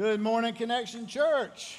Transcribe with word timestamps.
Good 0.00 0.22
morning, 0.22 0.54
Connection 0.54 1.06
Church. 1.06 1.76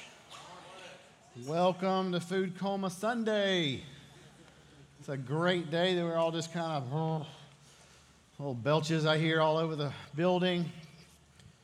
Welcome 1.44 2.12
to 2.12 2.20
Food 2.20 2.56
Coma 2.56 2.88
Sunday. 2.88 3.82
It's 5.00 5.08
a 5.08 5.16
great 5.16 5.72
day 5.72 5.96
that 5.96 6.04
we're 6.04 6.14
all 6.14 6.30
just 6.30 6.52
kind 6.52 6.70
of 6.70 6.94
oh, 6.94 7.26
little 8.38 8.54
belches 8.54 9.06
I 9.06 9.18
hear 9.18 9.40
all 9.40 9.56
over 9.56 9.74
the 9.74 9.92
building, 10.14 10.70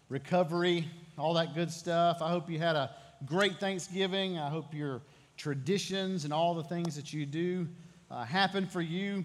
recovery, 0.09 0.89
all 1.17 1.35
that 1.35 1.55
good 1.55 1.71
stuff. 1.71 2.21
I 2.21 2.29
hope 2.29 2.51
you 2.51 2.59
had 2.59 2.75
a 2.75 2.91
great 3.25 3.61
Thanksgiving. 3.61 4.37
I 4.37 4.49
hope 4.49 4.75
your 4.75 5.01
traditions 5.37 6.25
and 6.25 6.33
all 6.33 6.55
the 6.55 6.65
things 6.65 6.97
that 6.97 7.13
you 7.13 7.25
do 7.25 7.69
uh, 8.11 8.25
happen 8.25 8.67
for 8.67 8.81
you. 8.81 9.25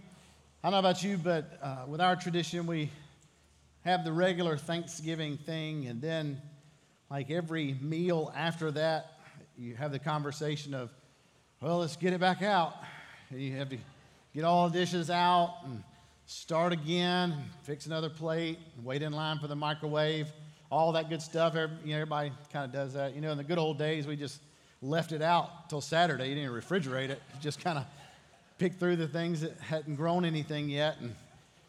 I 0.63 0.67
don't 0.69 0.73
know 0.73 0.87
about 0.87 1.03
you, 1.03 1.17
but 1.17 1.57
uh, 1.63 1.77
with 1.87 1.99
our 1.99 2.15
tradition, 2.15 2.67
we 2.67 2.91
have 3.85 4.05
the 4.05 4.13
regular 4.13 4.55
Thanksgiving 4.55 5.37
thing, 5.37 5.87
and 5.87 5.99
then, 5.99 6.39
like 7.09 7.29
every 7.29 7.75
meal 7.81 8.31
after 8.35 8.71
that, 8.71 9.19
you 9.57 9.75
have 9.75 9.91
the 9.91 9.99
conversation 9.99 10.73
of, 10.73 10.91
well, 11.61 11.79
let's 11.79 11.95
get 11.95 12.13
it 12.13 12.19
back 12.19 12.41
out. 12.41 12.75
And 13.29 13.41
you 13.41 13.55
have 13.57 13.69
to 13.69 13.77
get 14.33 14.43
all 14.43 14.69
the 14.69 14.79
dishes 14.79 15.09
out 15.09 15.57
and 15.65 15.83
start 16.25 16.73
again, 16.73 17.35
fix 17.63 17.85
another 17.85 18.09
plate, 18.09 18.57
wait 18.83 19.01
in 19.01 19.13
line 19.13 19.39
for 19.39 19.47
the 19.47 19.55
microwave, 19.55 20.27
all 20.71 20.91
that 20.93 21.09
good 21.09 21.21
stuff. 21.21 21.55
Every, 21.55 21.77
you 21.83 21.91
know, 21.91 22.01
everybody 22.01 22.31
kind 22.51 22.65
of 22.65 22.71
does 22.71 22.93
that. 22.93 23.15
You 23.15 23.21
know, 23.21 23.31
in 23.31 23.37
the 23.37 23.43
good 23.43 23.59
old 23.59 23.77
days, 23.77 24.07
we 24.07 24.15
just 24.15 24.41
left 24.81 25.11
it 25.11 25.21
out 25.21 25.69
till 25.69 25.81
Saturday. 25.81 26.29
You 26.29 26.35
didn't 26.35 26.51
refrigerate 26.51 27.09
it. 27.09 27.21
You 27.35 27.41
just 27.41 27.59
kind 27.59 27.77
of 27.77 27.85
picked 28.57 28.79
through 28.79 28.95
the 28.95 29.07
things 29.07 29.41
that 29.41 29.57
hadn't 29.59 29.95
grown 29.95 30.25
anything 30.25 30.69
yet 30.69 30.99
and 30.99 31.15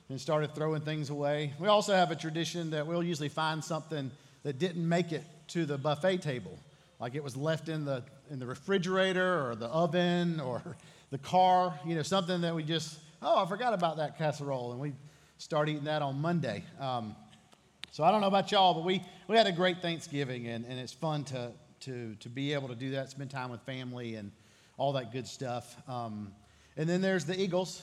and 0.09 0.21
started 0.21 0.55
throwing 0.55 0.83
things 0.83 1.11
away. 1.11 1.55
We 1.59 1.69
also 1.69 1.95
have 1.95 2.11
a 2.11 2.17
tradition 2.17 2.71
that 2.71 2.87
we'll 2.87 3.03
usually 3.03 3.29
find 3.29 3.65
something 3.65 4.11
that 4.45 4.59
didn't 4.59 4.89
make 4.89 5.11
it 5.13 5.25
to 5.49 5.67
the 5.67 5.77
buffet 5.77 6.19
table, 6.19 6.59
like 7.01 7.15
it 7.15 7.25
was 7.25 7.37
left 7.37 7.69
in 7.69 7.85
the 7.85 8.05
in 8.31 8.39
the 8.39 8.47
refrigerator 8.47 9.49
or 9.49 9.55
the 9.55 9.67
oven 9.67 10.41
or 10.41 10.63
the 11.11 11.19
car, 11.19 11.79
you 11.85 11.95
know, 11.95 12.03
something 12.03 12.41
that 12.43 12.55
we 12.55 12.63
just 12.63 12.99
oh 13.21 13.43
I 13.43 13.49
forgot 13.49 13.75
about 13.75 13.97
that 13.97 14.17
casserole, 14.17 14.73
and 14.73 14.81
we 14.81 14.93
start 15.39 15.69
eating 15.69 15.85
that 15.85 16.03
on 16.03 16.21
Monday. 16.21 16.65
Um, 16.79 17.17
so 17.91 18.05
I 18.05 18.11
don't 18.11 18.21
know 18.21 18.29
about 18.29 18.53
y'all, 18.53 18.75
but 18.75 18.85
we 18.85 19.03
we 19.29 19.37
had 19.37 19.47
a 19.47 19.53
great 19.53 19.83
Thanksgiving, 19.83 20.47
and, 20.47 20.65
and 20.67 20.79
it's 20.79 20.93
fun 20.93 21.25
to 21.25 21.53
to 21.81 22.15
to 22.17 22.29
be 22.29 22.53
able 22.53 22.69
to 22.69 22.75
do 22.75 22.93
that, 22.93 23.11
spend 23.11 23.31
time 23.31 23.51
with 23.51 23.61
family, 23.63 24.15
and 24.17 24.31
all 24.77 24.93
that 24.93 25.13
good 25.13 25.27
stuff. 25.27 25.77
Um, 25.89 26.33
and 26.77 26.89
then 26.89 27.01
there's 27.01 27.25
the 27.25 27.41
Eagles. 27.41 27.83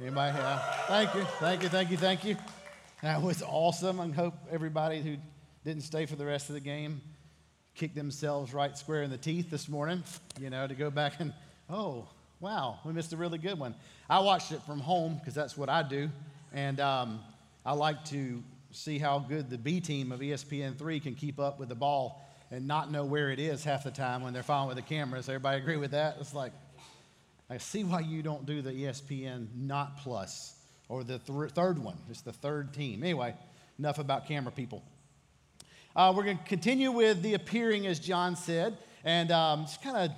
Anybody 0.00 0.36
have? 0.36 0.60
Thank 0.88 1.14
you, 1.14 1.22
thank 1.38 1.62
you, 1.62 1.68
thank 1.68 1.90
you, 1.90 1.96
thank 1.96 2.24
you. 2.24 2.36
That 3.02 3.22
was 3.22 3.42
awesome. 3.42 4.00
I 4.00 4.08
hope 4.08 4.34
everybody 4.50 5.00
who 5.00 5.16
didn't 5.64 5.82
stay 5.82 6.06
for 6.06 6.16
the 6.16 6.26
rest 6.26 6.48
of 6.48 6.54
the 6.54 6.60
game 6.60 7.00
kicked 7.74 7.94
themselves 7.96 8.54
right 8.54 8.76
square 8.78 9.02
in 9.02 9.10
the 9.10 9.18
teeth 9.18 9.50
this 9.50 9.68
morning, 9.68 10.02
you 10.40 10.48
know, 10.48 10.66
to 10.66 10.74
go 10.74 10.90
back 10.90 11.14
and, 11.18 11.32
oh, 11.68 12.06
wow, 12.38 12.78
we 12.84 12.92
missed 12.92 13.12
a 13.12 13.16
really 13.16 13.38
good 13.38 13.58
one. 13.58 13.74
I 14.08 14.20
watched 14.20 14.52
it 14.52 14.62
from 14.62 14.78
home 14.78 15.16
because 15.18 15.34
that's 15.34 15.56
what 15.56 15.68
I 15.68 15.82
do. 15.82 16.08
And 16.52 16.78
um, 16.78 17.20
I 17.66 17.72
like 17.72 18.04
to 18.06 18.42
see 18.70 18.98
how 18.98 19.18
good 19.18 19.50
the 19.50 19.58
B 19.58 19.80
team 19.80 20.12
of 20.12 20.20
ESPN3 20.20 21.02
can 21.02 21.14
keep 21.14 21.40
up 21.40 21.58
with 21.58 21.68
the 21.68 21.74
ball 21.74 22.24
and 22.50 22.68
not 22.68 22.92
know 22.92 23.04
where 23.04 23.30
it 23.30 23.40
is 23.40 23.64
half 23.64 23.82
the 23.84 23.90
time 23.90 24.22
when 24.22 24.32
they're 24.32 24.42
following 24.42 24.68
with 24.68 24.76
the 24.76 24.94
cameras. 24.94 25.28
Everybody 25.28 25.60
agree 25.60 25.76
with 25.76 25.92
that? 25.92 26.16
It's 26.20 26.34
like, 26.34 26.52
I 27.50 27.58
see 27.58 27.82
why 27.82 28.00
you 28.00 28.22
don't 28.22 28.46
do 28.46 28.62
the 28.62 28.70
ESPN 28.70 29.48
not 29.56 29.98
plus 29.98 30.54
or 30.88 31.02
the 31.02 31.18
th- 31.18 31.50
third 31.50 31.78
one. 31.78 31.96
It's 32.08 32.20
the 32.20 32.32
third 32.32 32.72
team. 32.72 33.02
Anyway, 33.02 33.34
enough 33.78 33.98
about 33.98 34.28
camera 34.28 34.52
people. 34.52 34.84
Uh, 35.96 36.12
we're 36.16 36.24
going 36.24 36.36
to 36.36 36.42
continue 36.42 36.90
with 36.90 37.22
the 37.22 37.34
appearing, 37.34 37.86
as 37.86 38.00
John 38.00 38.34
said, 38.34 38.76
and 39.04 39.30
um, 39.30 39.62
just 39.62 39.80
kind 39.80 39.96
of 39.96 40.10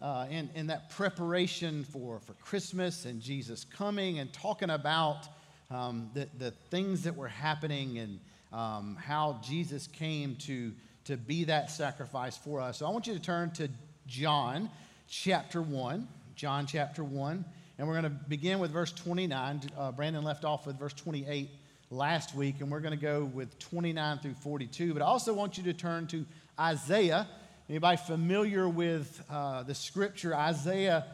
uh, 0.00 0.26
in, 0.30 0.48
in 0.54 0.68
that 0.68 0.90
preparation 0.90 1.82
for, 1.82 2.20
for 2.20 2.34
Christmas 2.34 3.04
and 3.04 3.20
Jesus 3.20 3.64
coming 3.64 4.20
and 4.20 4.32
talking 4.32 4.70
about 4.70 5.26
um, 5.72 6.08
the, 6.14 6.28
the 6.38 6.52
things 6.70 7.02
that 7.02 7.16
were 7.16 7.26
happening 7.26 7.98
and 7.98 8.20
um, 8.52 8.96
how 9.02 9.40
Jesus 9.42 9.88
came 9.88 10.36
to, 10.36 10.72
to 11.06 11.16
be 11.16 11.42
that 11.42 11.68
sacrifice 11.68 12.36
for 12.36 12.60
us. 12.60 12.78
So 12.78 12.86
I 12.86 12.90
want 12.90 13.08
you 13.08 13.14
to 13.14 13.20
turn 13.20 13.50
to 13.54 13.68
John 14.06 14.70
chapter 15.08 15.60
1. 15.60 16.06
John 16.36 16.64
chapter 16.64 17.02
1. 17.02 17.44
And 17.78 17.88
we're 17.88 18.00
going 18.00 18.04
to 18.04 18.20
begin 18.28 18.60
with 18.60 18.70
verse 18.70 18.92
29. 18.92 19.62
Uh, 19.76 19.90
Brandon 19.90 20.22
left 20.22 20.44
off 20.44 20.64
with 20.64 20.78
verse 20.78 20.92
28 20.92 21.50
last 21.90 22.34
week, 22.34 22.56
and 22.60 22.70
we're 22.70 22.80
going 22.80 22.96
to 22.96 23.02
go 23.02 23.24
with 23.24 23.58
29 23.58 24.18
through 24.18 24.34
42. 24.34 24.92
But 24.92 25.02
I 25.02 25.06
also 25.06 25.32
want 25.32 25.58
you 25.58 25.64
to 25.64 25.72
turn 25.72 26.06
to 26.08 26.24
Isaiah. 26.58 27.28
Anybody 27.68 27.96
familiar 27.96 28.68
with 28.68 29.22
uh, 29.30 29.62
the 29.62 29.74
scripture? 29.74 30.34
Isaiah 30.34 31.06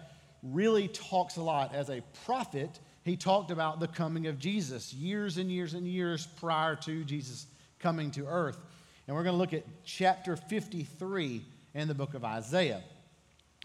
really 0.43 0.89
talks 0.89 1.37
a 1.37 1.43
lot. 1.43 1.75
As 1.75 1.91
a 1.91 2.03
prophet, 2.25 2.81
he 3.05 3.17
talked 3.17 3.51
about 3.51 3.81
the 3.81 3.89
coming 3.89 4.27
of 4.27 4.39
Jesus 4.39 4.93
years 4.93 5.39
and 5.39 5.51
years 5.51 5.75
and 5.75 5.87
years 5.87 6.27
prior 6.27 6.77
to 6.77 7.05
Jesus 7.05 7.47
coming 7.79 8.11
to 8.13 8.27
earth. 8.27 8.59
And 9.07 9.17
we're 9.17 9.25
going 9.25 9.35
to 9.35 9.39
look 9.39 9.55
at 9.55 9.65
chapter 9.85 10.37
53 10.37 11.45
in 11.75 11.89
the 11.89 11.95
book 11.95 12.15
of 12.15 12.25
Isaiah 12.25 12.83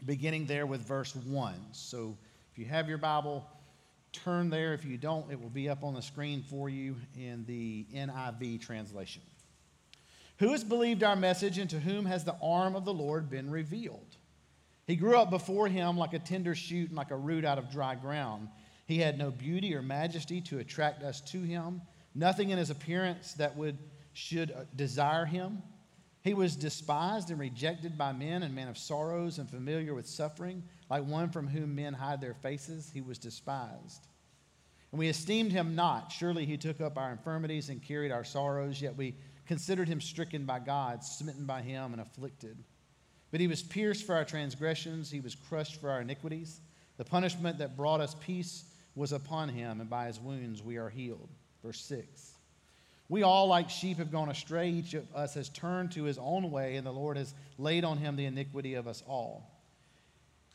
beginning 0.05 0.45
there 0.45 0.65
with 0.65 0.81
verse 0.81 1.15
1. 1.15 1.53
So 1.71 2.17
if 2.51 2.59
you 2.59 2.65
have 2.65 2.89
your 2.89 2.97
Bible, 2.97 3.45
turn 4.23 4.49
there. 4.49 4.73
If 4.73 4.85
you 4.85 4.97
don't, 4.97 5.31
it 5.31 5.41
will 5.41 5.49
be 5.49 5.69
up 5.69 5.83
on 5.83 5.93
the 5.93 6.01
screen 6.01 6.43
for 6.43 6.69
you 6.69 6.95
in 7.15 7.45
the 7.45 7.85
NIV 7.93 8.61
translation. 8.61 9.21
Who 10.37 10.49
has 10.51 10.63
believed 10.63 11.03
our 11.03 11.15
message, 11.15 11.57
and 11.57 11.69
to 11.69 11.79
whom 11.79 12.05
has 12.05 12.23
the 12.23 12.35
arm 12.41 12.75
of 12.75 12.85
the 12.85 12.93
Lord 12.93 13.29
been 13.29 13.49
revealed? 13.49 14.17
He 14.85 14.95
grew 14.95 15.17
up 15.17 15.29
before 15.29 15.67
him 15.67 15.97
like 15.97 16.13
a 16.13 16.19
tender 16.19 16.55
shoot 16.55 16.89
and 16.89 16.97
like 16.97 17.11
a 17.11 17.17
root 17.17 17.45
out 17.45 17.57
of 17.57 17.71
dry 17.71 17.95
ground. 17.95 18.49
He 18.85 18.99
had 18.99 19.17
no 19.17 19.31
beauty 19.31 19.73
or 19.73 19.81
majesty 19.81 20.41
to 20.41 20.59
attract 20.59 21.03
us 21.03 21.21
to 21.21 21.41
him, 21.41 21.81
nothing 22.13 22.49
in 22.51 22.57
his 22.57 22.69
appearance 22.69 23.33
that 23.33 23.55
would 23.55 23.77
should 24.13 24.51
uh, 24.51 24.63
desire 24.75 25.25
him. 25.25 25.61
He 26.23 26.33
was 26.33 26.55
despised 26.55 27.29
and 27.29 27.39
rejected 27.39 27.97
by 27.97 28.13
men, 28.13 28.43
and 28.43 28.55
man 28.55 28.67
of 28.67 28.77
sorrows 28.77 29.37
and 29.37 29.49
familiar 29.49 29.93
with 29.93 30.07
suffering. 30.07 30.63
Like 30.89 31.05
one 31.05 31.29
from 31.29 31.47
whom 31.47 31.75
men 31.75 31.93
hide 31.93 32.21
their 32.21 32.33
faces, 32.33 32.91
he 32.93 33.01
was 33.01 33.17
despised. 33.17 34.07
And 34.91 34.99
we 34.99 35.09
esteemed 35.09 35.51
him 35.51 35.75
not. 35.75 36.11
Surely 36.11 36.45
he 36.45 36.57
took 36.57 36.79
up 36.79 36.97
our 36.97 37.11
infirmities 37.11 37.69
and 37.69 37.81
carried 37.81 38.11
our 38.11 38.23
sorrows, 38.23 38.81
yet 38.81 38.95
we 38.95 39.15
considered 39.45 39.87
him 39.87 39.99
stricken 39.99 40.45
by 40.45 40.59
God, 40.59 41.03
smitten 41.03 41.45
by 41.45 41.61
him, 41.61 41.91
and 41.93 42.01
afflicted. 42.01 42.63
But 43.31 43.39
he 43.39 43.47
was 43.47 43.61
pierced 43.61 44.05
for 44.05 44.15
our 44.15 44.25
transgressions, 44.25 45.11
he 45.11 45.19
was 45.19 45.35
crushed 45.35 45.81
for 45.81 45.89
our 45.89 46.01
iniquities. 46.01 46.61
The 46.97 47.05
punishment 47.05 47.57
that 47.57 47.75
brought 47.75 47.99
us 47.99 48.15
peace 48.21 48.63
was 48.95 49.11
upon 49.11 49.49
him, 49.49 49.81
and 49.81 49.89
by 49.89 50.07
his 50.07 50.19
wounds 50.19 50.63
we 50.63 50.77
are 50.77 50.89
healed. 50.89 51.29
Verse 51.61 51.81
6. 51.81 52.31
We 53.09 53.23
all, 53.23 53.47
like 53.47 53.69
sheep, 53.69 53.97
have 53.97 54.11
gone 54.11 54.29
astray. 54.29 54.69
Each 54.69 54.93
of 54.93 55.05
us 55.13 55.33
has 55.33 55.49
turned 55.49 55.91
to 55.91 56.03
his 56.05 56.17
own 56.17 56.49
way, 56.49 56.77
and 56.77 56.87
the 56.87 56.91
Lord 56.91 57.17
has 57.17 57.33
laid 57.57 57.83
on 57.83 57.97
him 57.97 58.15
the 58.15 58.25
iniquity 58.25 58.75
of 58.75 58.87
us 58.87 59.03
all. 59.05 59.54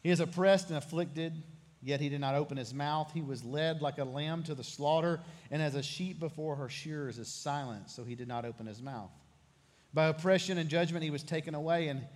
He 0.02 0.10
is 0.10 0.20
oppressed 0.20 0.68
and 0.68 0.78
afflicted, 0.78 1.42
yet 1.82 2.00
he 2.00 2.08
did 2.08 2.20
not 2.20 2.34
open 2.34 2.56
his 2.56 2.72
mouth. 2.72 3.10
He 3.12 3.20
was 3.20 3.44
led 3.44 3.82
like 3.82 3.98
a 3.98 4.04
lamb 4.04 4.42
to 4.44 4.54
the 4.54 4.64
slaughter, 4.64 5.20
and 5.50 5.60
as 5.60 5.74
a 5.74 5.82
sheep 5.82 6.18
before 6.18 6.56
her 6.56 6.68
shearers 6.68 7.18
is 7.18 7.28
silent, 7.28 7.90
so 7.90 8.04
he 8.04 8.14
did 8.14 8.28
not 8.28 8.44
open 8.44 8.66
his 8.66 8.82
mouth. 8.82 9.12
By 9.92 10.06
oppression 10.06 10.58
and 10.58 10.70
judgment 10.70 11.04
he 11.04 11.10
was 11.10 11.22
taken 11.22 11.54
away, 11.54 11.88
and 11.88 12.06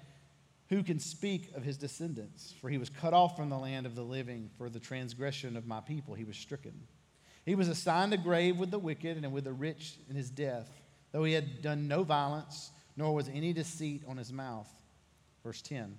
who 0.69 0.83
can 0.83 0.99
speak 0.99 1.55
of 1.55 1.63
his 1.63 1.77
descendants? 1.77 2.55
For 2.61 2.71
he 2.71 2.79
was 2.79 2.89
cut 2.89 3.13
off 3.13 3.37
from 3.37 3.51
the 3.51 3.59
land 3.59 3.85
of 3.85 3.95
the 3.95 4.03
living. 4.03 4.51
For 4.57 4.71
the 4.71 4.81
transgression 4.81 5.57
of 5.57 5.67
my 5.67 5.81
people 5.81 6.15
he 6.15 6.25
was 6.25 6.37
stricken. 6.37 6.73
He 7.45 7.55
was 7.55 7.69
assigned 7.69 8.15
a 8.15 8.17
grave 8.17 8.59
with 8.59 8.71
the 8.71 8.79
wicked 8.79 9.19
and 9.23 9.33
with 9.33 9.45
the 9.45 9.53
rich 9.53 9.99
in 10.09 10.17
his 10.17 10.31
death, 10.31 10.71
though 11.13 11.25
he 11.25 11.35
had 11.35 11.61
done 11.61 11.87
no 11.87 12.03
violence, 12.03 12.71
nor 12.97 13.15
was 13.15 13.29
any 13.29 13.53
deceit 13.53 14.03
on 14.09 14.17
his 14.17 14.33
mouth. 14.33 14.69
Verse 15.43 15.61
10. 15.61 15.99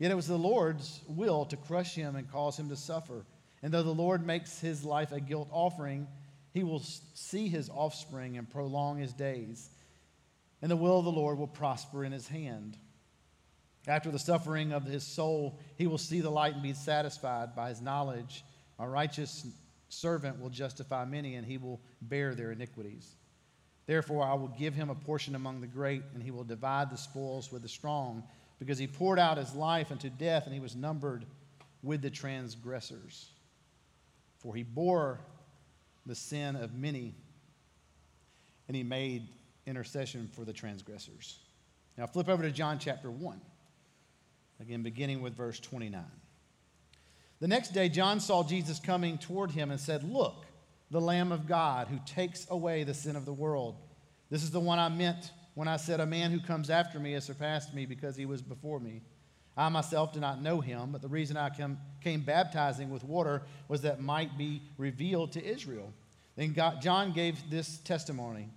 Yet 0.00 0.10
it 0.10 0.16
was 0.16 0.26
the 0.26 0.38
Lord's 0.38 1.02
will 1.06 1.44
to 1.44 1.58
crush 1.58 1.94
him 1.94 2.16
and 2.16 2.28
cause 2.32 2.58
him 2.58 2.70
to 2.70 2.76
suffer. 2.76 3.26
And 3.62 3.72
though 3.72 3.82
the 3.82 3.90
Lord 3.90 4.26
makes 4.26 4.58
his 4.58 4.82
life 4.82 5.12
a 5.12 5.20
guilt 5.20 5.48
offering, 5.52 6.08
he 6.54 6.64
will 6.64 6.80
see 6.80 7.48
his 7.48 7.68
offspring 7.68 8.38
and 8.38 8.48
prolong 8.50 8.98
his 8.98 9.12
days. 9.12 9.68
And 10.62 10.70
the 10.70 10.76
will 10.76 10.98
of 10.98 11.04
the 11.04 11.12
Lord 11.12 11.38
will 11.38 11.46
prosper 11.46 12.02
in 12.02 12.12
his 12.12 12.26
hand. 12.26 12.78
After 13.86 14.10
the 14.10 14.18
suffering 14.18 14.72
of 14.72 14.84
his 14.84 15.04
soul, 15.04 15.58
he 15.76 15.86
will 15.86 15.98
see 15.98 16.20
the 16.20 16.30
light 16.30 16.54
and 16.54 16.62
be 16.62 16.72
satisfied 16.72 17.54
by 17.54 17.68
his 17.68 17.82
knowledge. 17.82 18.42
My 18.78 18.86
righteous 18.86 19.46
servant 19.90 20.40
will 20.40 20.48
justify 20.48 21.04
many, 21.04 21.34
and 21.34 21.46
he 21.46 21.58
will 21.58 21.78
bear 22.00 22.34
their 22.34 22.52
iniquities. 22.52 23.16
Therefore, 23.84 24.24
I 24.24 24.32
will 24.34 24.48
give 24.48 24.74
him 24.74 24.88
a 24.88 24.94
portion 24.94 25.34
among 25.34 25.60
the 25.60 25.66
great, 25.66 26.02
and 26.14 26.22
he 26.22 26.30
will 26.30 26.44
divide 26.44 26.90
the 26.90 26.96
spoils 26.96 27.52
with 27.52 27.60
the 27.62 27.68
strong, 27.68 28.22
because 28.60 28.78
he 28.78 28.86
poured 28.86 29.18
out 29.18 29.38
his 29.38 29.54
life 29.54 29.90
unto 29.90 30.08
death, 30.08 30.44
and 30.44 30.54
he 30.54 30.60
was 30.60 30.76
numbered 30.76 31.24
with 31.82 32.02
the 32.02 32.10
transgressors. 32.10 33.30
For 34.38 34.54
he 34.54 34.62
bore 34.62 35.18
the 36.06 36.14
sin 36.14 36.54
of 36.54 36.74
many, 36.74 37.14
and 38.68 38.76
he 38.76 38.84
made 38.84 39.26
intercession 39.66 40.28
for 40.32 40.44
the 40.44 40.52
transgressors. 40.52 41.38
Now 41.96 42.06
flip 42.06 42.28
over 42.28 42.42
to 42.42 42.50
John 42.50 42.78
chapter 42.78 43.10
1, 43.10 43.40
again, 44.60 44.82
beginning 44.82 45.22
with 45.22 45.34
verse 45.34 45.58
29. 45.58 46.04
The 47.40 47.48
next 47.48 47.72
day, 47.72 47.88
John 47.88 48.20
saw 48.20 48.44
Jesus 48.44 48.78
coming 48.78 49.16
toward 49.16 49.50
him 49.50 49.70
and 49.70 49.80
said, 49.80 50.04
Look, 50.04 50.44
the 50.90 51.00
Lamb 51.00 51.32
of 51.32 51.46
God 51.46 51.88
who 51.88 51.98
takes 52.04 52.46
away 52.50 52.84
the 52.84 52.92
sin 52.92 53.16
of 53.16 53.24
the 53.24 53.32
world. 53.32 53.76
This 54.28 54.42
is 54.42 54.50
the 54.50 54.60
one 54.60 54.78
I 54.78 54.90
meant 54.90 55.30
when 55.60 55.68
I 55.68 55.76
said, 55.76 56.00
A 56.00 56.06
man 56.06 56.30
who 56.30 56.40
comes 56.40 56.70
after 56.70 56.98
me 56.98 57.12
has 57.12 57.24
surpassed 57.26 57.74
me 57.74 57.84
because 57.84 58.16
he 58.16 58.24
was 58.24 58.40
before 58.40 58.80
me. 58.80 59.02
I 59.58 59.68
myself 59.68 60.10
did 60.10 60.22
not 60.22 60.40
know 60.40 60.62
him, 60.62 60.90
but 60.90 61.02
the 61.02 61.08
reason 61.08 61.36
I 61.36 61.50
came, 61.50 61.76
came 62.02 62.22
baptizing 62.22 62.88
with 62.88 63.04
water 63.04 63.42
was 63.68 63.82
that 63.82 64.00
might 64.00 64.38
be 64.38 64.62
revealed 64.78 65.32
to 65.32 65.44
Israel. 65.44 65.92
Then 66.34 66.54
God, 66.54 66.80
John 66.80 67.12
gave 67.12 67.50
this 67.50 67.76
testimony 67.76 68.48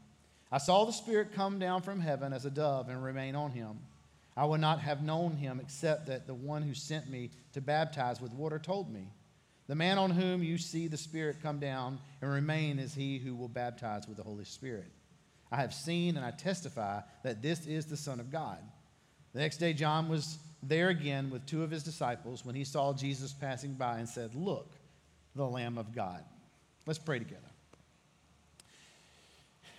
I 0.50 0.60
saw 0.60 0.86
the 0.86 0.94
Spirit 0.94 1.34
come 1.34 1.60
down 1.60 1.82
from 1.82 2.00
heaven 2.00 2.32
as 2.32 2.46
a 2.46 2.50
dove 2.50 2.88
and 2.88 3.04
remain 3.04 3.36
on 3.36 3.52
him. 3.52 3.80
I 4.38 4.46
would 4.46 4.62
not 4.62 4.80
have 4.80 5.04
known 5.04 5.36
him 5.36 5.60
except 5.60 6.08
that 6.08 6.26
the 6.26 6.34
one 6.34 6.62
who 6.62 6.74
sent 6.74 7.10
me 7.10 7.32
to 7.52 7.60
baptize 7.60 8.22
with 8.22 8.32
water 8.32 8.60
told 8.60 8.90
me. 8.90 9.10
The 9.68 9.76
man 9.76 9.98
on 9.98 10.10
whom 10.10 10.42
you 10.42 10.58
see 10.58 10.88
the 10.88 10.96
Spirit 10.96 11.44
come 11.44 11.60
down 11.60 12.00
and 12.22 12.32
remain 12.32 12.80
is 12.80 12.94
he 12.94 13.18
who 13.18 13.36
will 13.36 13.50
baptize 13.50 14.08
with 14.08 14.16
the 14.16 14.24
Holy 14.24 14.46
Spirit. 14.46 14.90
I 15.54 15.58
have 15.58 15.74
seen 15.74 16.18
and 16.18 16.26
I 16.26 16.32
testify 16.32 17.02
that 17.24 17.44
this 17.44 17.68
is 17.68 17.86
the 17.86 17.96
Son 17.96 18.20
of 18.20 18.32
God. 18.32 18.58
The 19.34 19.40
next 19.40 19.58
day, 19.58 19.74
John 19.74 20.10
was 20.10 20.40
there 20.64 20.90
again 20.90 21.30
with 21.30 21.46
two 21.46 21.62
of 21.62 21.70
his 21.70 21.84
disciples 21.84 22.44
when 22.44 22.56
he 22.56 22.64
saw 22.64 22.92
Jesus 22.92 23.34
passing 23.34 23.74
by 23.74 24.00
and 24.00 24.10
said, 24.10 24.34
Look, 24.34 24.72
the 25.36 25.46
Lamb 25.46 25.78
of 25.78 25.94
God. 25.94 26.24
Let's 26.88 26.98
pray 26.98 27.20
together. 27.20 27.42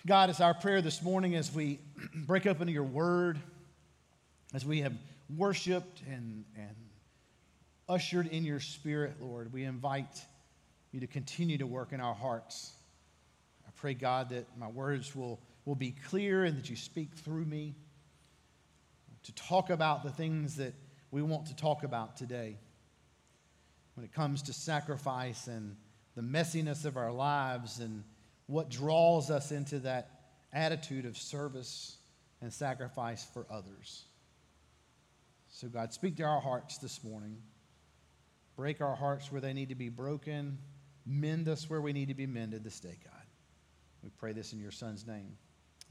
God, 0.07 0.29
it's 0.29 0.39
our 0.39 0.53
prayer 0.53 0.81
this 0.81 1.01
morning 1.01 1.35
as 1.35 1.53
we 1.53 1.79
break 2.15 2.45
open 2.45 2.69
your 2.69 2.83
word, 2.83 3.37
as 4.53 4.63
we 4.63 4.79
have 4.79 4.93
worshiped 5.35 6.01
and, 6.09 6.45
and 6.55 6.75
ushered 7.89 8.27
in 8.27 8.45
your 8.45 8.61
spirit, 8.61 9.15
Lord, 9.19 9.51
we 9.51 9.65
invite 9.65 10.23
you 10.93 11.01
to 11.01 11.07
continue 11.07 11.57
to 11.57 11.67
work 11.67 11.91
in 11.91 11.99
our 11.99 12.15
hearts. 12.15 12.71
I 13.67 13.71
pray, 13.75 13.93
God, 13.93 14.29
that 14.29 14.45
my 14.57 14.69
words 14.69 15.13
will, 15.13 15.41
will 15.65 15.75
be 15.75 15.91
clear 15.91 16.43
and 16.43 16.57
that 16.57 16.69
you 16.69 16.75
speak 16.75 17.15
through 17.15 17.45
me 17.45 17.75
to 19.23 19.33
talk 19.33 19.71
about 19.71 20.03
the 20.03 20.11
things 20.11 20.57
that 20.57 20.73
we 21.11 21.21
want 21.21 21.47
to 21.47 21.55
talk 21.55 21.83
about 21.83 22.15
today. 22.15 22.57
When 23.95 24.05
it 24.05 24.13
comes 24.13 24.43
to 24.43 24.53
sacrifice 24.53 25.47
and 25.47 25.75
the 26.15 26.21
messiness 26.21 26.85
of 26.85 26.97
our 26.97 27.11
lives 27.11 27.79
and 27.79 28.03
what 28.47 28.69
draws 28.69 29.31
us 29.31 29.51
into 29.51 29.79
that 29.79 30.11
attitude 30.53 31.05
of 31.05 31.17
service 31.17 31.97
and 32.41 32.53
sacrifice 32.53 33.25
for 33.33 33.45
others. 33.49 34.05
So, 35.49 35.67
God, 35.67 35.93
speak 35.93 36.17
to 36.17 36.23
our 36.23 36.41
hearts 36.41 36.77
this 36.77 37.03
morning. 37.03 37.37
Break 38.55 38.81
our 38.81 38.95
hearts 38.95 39.31
where 39.31 39.41
they 39.41 39.53
need 39.53 39.69
to 39.69 39.75
be 39.75 39.89
broken. 39.89 40.57
Mend 41.05 41.47
us 41.47 41.69
where 41.69 41.81
we 41.81 41.93
need 41.93 42.09
to 42.09 42.13
be 42.13 42.27
mended 42.27 42.63
this 42.63 42.79
day, 42.79 42.97
God. 43.03 43.23
We 44.03 44.09
pray 44.17 44.33
this 44.33 44.53
in 44.53 44.59
your 44.59 44.71
Son's 44.71 45.07
name. 45.07 45.37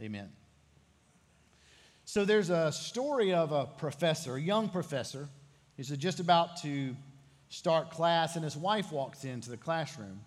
Amen. 0.00 0.30
So 2.04 2.24
there's 2.24 2.50
a 2.50 2.70
story 2.72 3.32
of 3.32 3.52
a 3.52 3.66
professor, 3.66 4.36
a 4.36 4.40
young 4.40 4.68
professor. 4.68 5.28
He's 5.76 5.88
just 5.88 6.20
about 6.20 6.58
to 6.62 6.94
start 7.48 7.90
class, 7.90 8.36
and 8.36 8.44
his 8.44 8.56
wife 8.56 8.92
walks 8.92 9.24
into 9.24 9.50
the 9.50 9.56
classroom. 9.56 10.20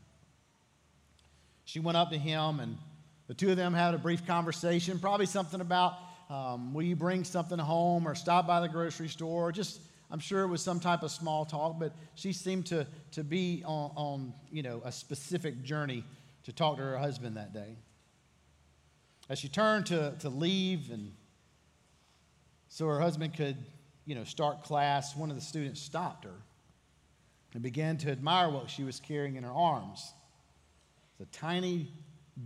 She 1.66 1.80
went 1.80 1.98
up 1.98 2.10
to 2.12 2.18
him, 2.18 2.60
and 2.60 2.78
the 3.28 3.34
two 3.34 3.52
of 3.52 3.58
them 3.58 3.74
had 3.74 3.94
a 3.94 3.98
brief 3.98 4.26
conversation, 4.26 5.00
probably 5.00 5.26
something 5.26 5.60
about, 5.60 5.98
um, 6.30 6.74
will 6.74 6.84
you 6.84 6.96
bring 6.96 7.24
something 7.26 7.60
home 7.60 8.08
or 8.08 8.16
stop 8.16 8.48
by 8.48 8.62
the 8.62 8.70
grocery 8.70 9.10
store? 9.10 9.52
Just, 9.52 9.82
I'm 10.10 10.20
sure 10.20 10.44
it 10.44 10.48
was 10.48 10.62
some 10.62 10.80
type 10.80 11.04
of 11.04 11.12
small 11.12 11.46
talk, 11.46 11.78
but 11.78 11.94
she 12.16 12.32
seemed 12.32 12.66
to, 12.68 12.88
to 13.12 13.24
be 13.24 13.64
on, 13.66 13.92
on 13.96 14.34
you 14.50 14.64
know, 14.64 14.82
a 14.86 14.92
specific 14.92 15.62
journey 15.62 16.04
to 16.46 16.54
talk 16.54 16.78
to 16.78 16.84
her 16.84 16.98
husband 16.98 17.36
that 17.36 17.54
day. 17.54 17.76
As 19.30 19.40
she 19.40 19.50
turned 19.50 19.88
to, 19.88 20.16
to 20.20 20.30
leave 20.30 20.90
and 20.92 21.12
so 22.70 22.88
her 22.88 23.00
husband 23.00 23.36
could, 23.36 23.58
you 24.06 24.16
know, 24.16 24.24
start 24.24 24.64
class, 24.64 25.16
one 25.16 25.30
of 25.30 25.36
the 25.36 25.42
students 25.42 25.82
stopped 25.82 26.26
her 26.26 26.36
and 27.54 27.64
began 27.64 27.98
to 27.98 28.12
admire 28.12 28.50
what 28.50 28.70
she 28.70 28.84
was 28.84 29.00
carrying 29.00 29.36
in 29.36 29.44
her 29.44 29.52
arms. 29.52 30.14
It's 31.20 31.30
a 31.30 31.40
tiny 31.40 31.92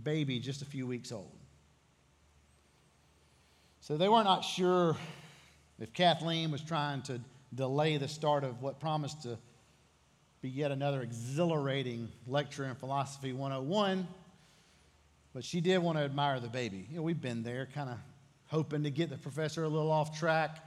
baby, 0.02 0.38
just 0.38 0.62
a 0.62 0.64
few 0.64 0.86
weeks 0.86 1.12
old. 1.12 1.36
So 3.80 3.96
they 3.96 4.08
were 4.08 4.24
not 4.24 4.42
sure 4.42 4.96
if 5.80 5.92
Kathleen 5.92 6.50
was 6.50 6.62
trying 6.62 7.02
to 7.02 7.20
delay 7.54 7.96
the 7.96 8.08
start 8.08 8.44
of 8.44 8.62
what 8.62 8.80
promised 8.80 9.22
to 9.24 9.38
be 10.40 10.48
yet 10.48 10.70
another 10.70 11.02
exhilarating 11.02 12.08
lecture 12.26 12.64
in 12.64 12.74
Philosophy 12.74 13.32
101. 13.32 14.06
But 15.34 15.44
she 15.44 15.60
did 15.60 15.78
want 15.78 15.98
to 15.98 16.04
admire 16.04 16.40
the 16.40 16.48
baby. 16.48 16.86
You 16.90 16.96
know, 16.96 17.02
we've 17.02 17.20
been 17.20 17.42
there, 17.42 17.68
kind 17.74 17.88
of 17.88 17.96
hoping 18.46 18.82
to 18.82 18.90
get 18.90 19.08
the 19.08 19.16
professor 19.16 19.64
a 19.64 19.68
little 19.68 19.90
off 19.90 20.18
track, 20.18 20.58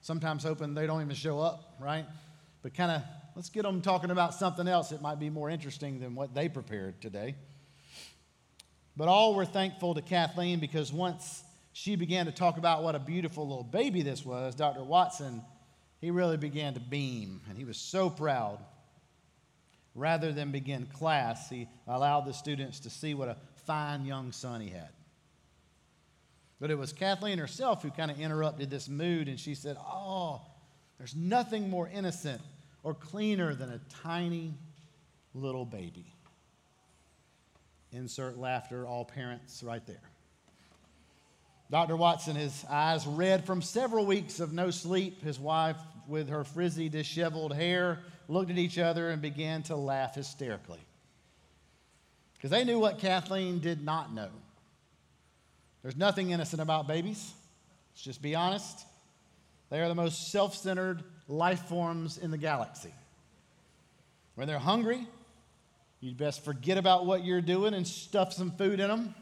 sometimes 0.00 0.42
hoping 0.42 0.74
they 0.74 0.86
don't 0.86 1.02
even 1.02 1.14
show 1.14 1.40
up, 1.40 1.74
right? 1.78 2.06
But 2.62 2.72
kind 2.72 2.90
of 2.90 3.02
let's 3.36 3.50
get 3.50 3.64
them 3.64 3.82
talking 3.82 4.10
about 4.10 4.34
something 4.34 4.66
else 4.66 4.88
that 4.88 5.02
might 5.02 5.18
be 5.18 5.28
more 5.28 5.50
interesting 5.50 6.00
than 6.00 6.14
what 6.14 6.34
they 6.34 6.48
prepared 6.48 7.02
today. 7.02 7.34
But 8.96 9.08
all 9.08 9.34
were 9.34 9.44
thankful 9.44 9.94
to 9.94 10.02
Kathleen 10.02 10.60
because 10.60 10.92
once 10.92 11.42
she 11.72 11.96
began 11.96 12.26
to 12.26 12.32
talk 12.32 12.56
about 12.56 12.82
what 12.82 12.94
a 12.94 13.00
beautiful 13.00 13.46
little 13.46 13.64
baby 13.64 14.02
this 14.02 14.24
was, 14.24 14.54
Dr. 14.54 14.84
Watson, 14.84 15.42
he 16.00 16.10
really 16.10 16.36
began 16.36 16.74
to 16.74 16.80
beam, 16.80 17.40
and 17.48 17.58
he 17.58 17.64
was 17.64 17.76
so 17.76 18.08
proud. 18.08 18.58
Rather 19.94 20.32
than 20.32 20.50
begin 20.50 20.86
class, 20.86 21.50
he 21.50 21.68
allowed 21.86 22.26
the 22.26 22.32
students 22.32 22.80
to 22.80 22.90
see 22.90 23.14
what 23.14 23.28
a 23.28 23.36
fine 23.66 24.04
young 24.04 24.32
son 24.32 24.60
he 24.60 24.70
had. 24.70 24.90
But 26.60 26.70
it 26.70 26.78
was 26.78 26.92
Kathleen 26.92 27.38
herself 27.38 27.82
who 27.82 27.90
kind 27.90 28.10
of 28.10 28.18
interrupted 28.18 28.70
this 28.70 28.88
mood, 28.88 29.28
and 29.28 29.38
she 29.38 29.54
said, 29.54 29.76
Oh, 29.78 30.40
there's 30.98 31.14
nothing 31.14 31.68
more 31.68 31.88
innocent 31.88 32.40
or 32.82 32.94
cleaner 32.94 33.54
than 33.54 33.70
a 33.70 33.80
tiny 34.02 34.54
little 35.34 35.64
baby. 35.64 36.06
Insert 37.92 38.38
laughter, 38.38 38.86
all 38.86 39.04
parents 39.04 39.62
right 39.62 39.84
there. 39.86 40.02
Dr. 41.70 41.96
Watson, 41.96 42.36
his 42.36 42.64
eyes 42.68 43.06
red 43.06 43.44
from 43.44 43.62
several 43.62 44.06
weeks 44.06 44.38
of 44.38 44.52
no 44.52 44.70
sleep, 44.70 45.22
his 45.22 45.40
wife, 45.40 45.76
with 46.06 46.28
her 46.28 46.44
frizzy, 46.44 46.88
disheveled 46.88 47.54
hair, 47.54 48.00
looked 48.28 48.50
at 48.50 48.58
each 48.58 48.78
other 48.78 49.10
and 49.10 49.20
began 49.22 49.62
to 49.64 49.76
laugh 49.76 50.14
hysterically. 50.14 50.80
Because 52.44 52.58
they 52.58 52.64
knew 52.64 52.78
what 52.78 52.98
Kathleen 52.98 53.58
did 53.58 53.82
not 53.82 54.12
know. 54.12 54.28
There's 55.80 55.96
nothing 55.96 56.28
innocent 56.28 56.60
about 56.60 56.86
babies. 56.86 57.32
Let's 57.90 58.02
just 58.02 58.20
be 58.20 58.34
honest. 58.34 58.84
They 59.70 59.80
are 59.80 59.88
the 59.88 59.94
most 59.94 60.30
self 60.30 60.54
centered 60.54 61.02
life 61.26 61.62
forms 61.70 62.18
in 62.18 62.30
the 62.30 62.36
galaxy. 62.36 62.92
When 64.34 64.46
they're 64.46 64.58
hungry, 64.58 65.06
you'd 66.00 66.18
best 66.18 66.44
forget 66.44 66.76
about 66.76 67.06
what 67.06 67.24
you're 67.24 67.40
doing 67.40 67.72
and 67.72 67.88
stuff 67.88 68.34
some 68.34 68.50
food 68.50 68.78
in 68.78 68.90
them. 68.90 69.14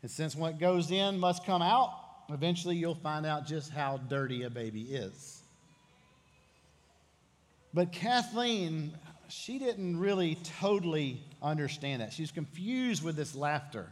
And 0.00 0.10
since 0.10 0.34
what 0.34 0.58
goes 0.58 0.90
in 0.90 1.18
must 1.18 1.44
come 1.44 1.60
out, 1.60 1.90
eventually 2.30 2.76
you'll 2.76 2.94
find 2.94 3.26
out 3.26 3.46
just 3.46 3.70
how 3.70 3.98
dirty 3.98 4.44
a 4.44 4.48
baby 4.48 4.80
is. 4.80 5.42
But 7.74 7.92
Kathleen, 7.92 8.94
she 9.28 9.58
didn't 9.58 9.98
really 9.98 10.38
totally 10.58 11.20
understand 11.44 12.00
that. 12.00 12.12
She's 12.12 12.32
confused 12.32 13.04
with 13.04 13.16
this 13.16 13.34
laughter. 13.34 13.88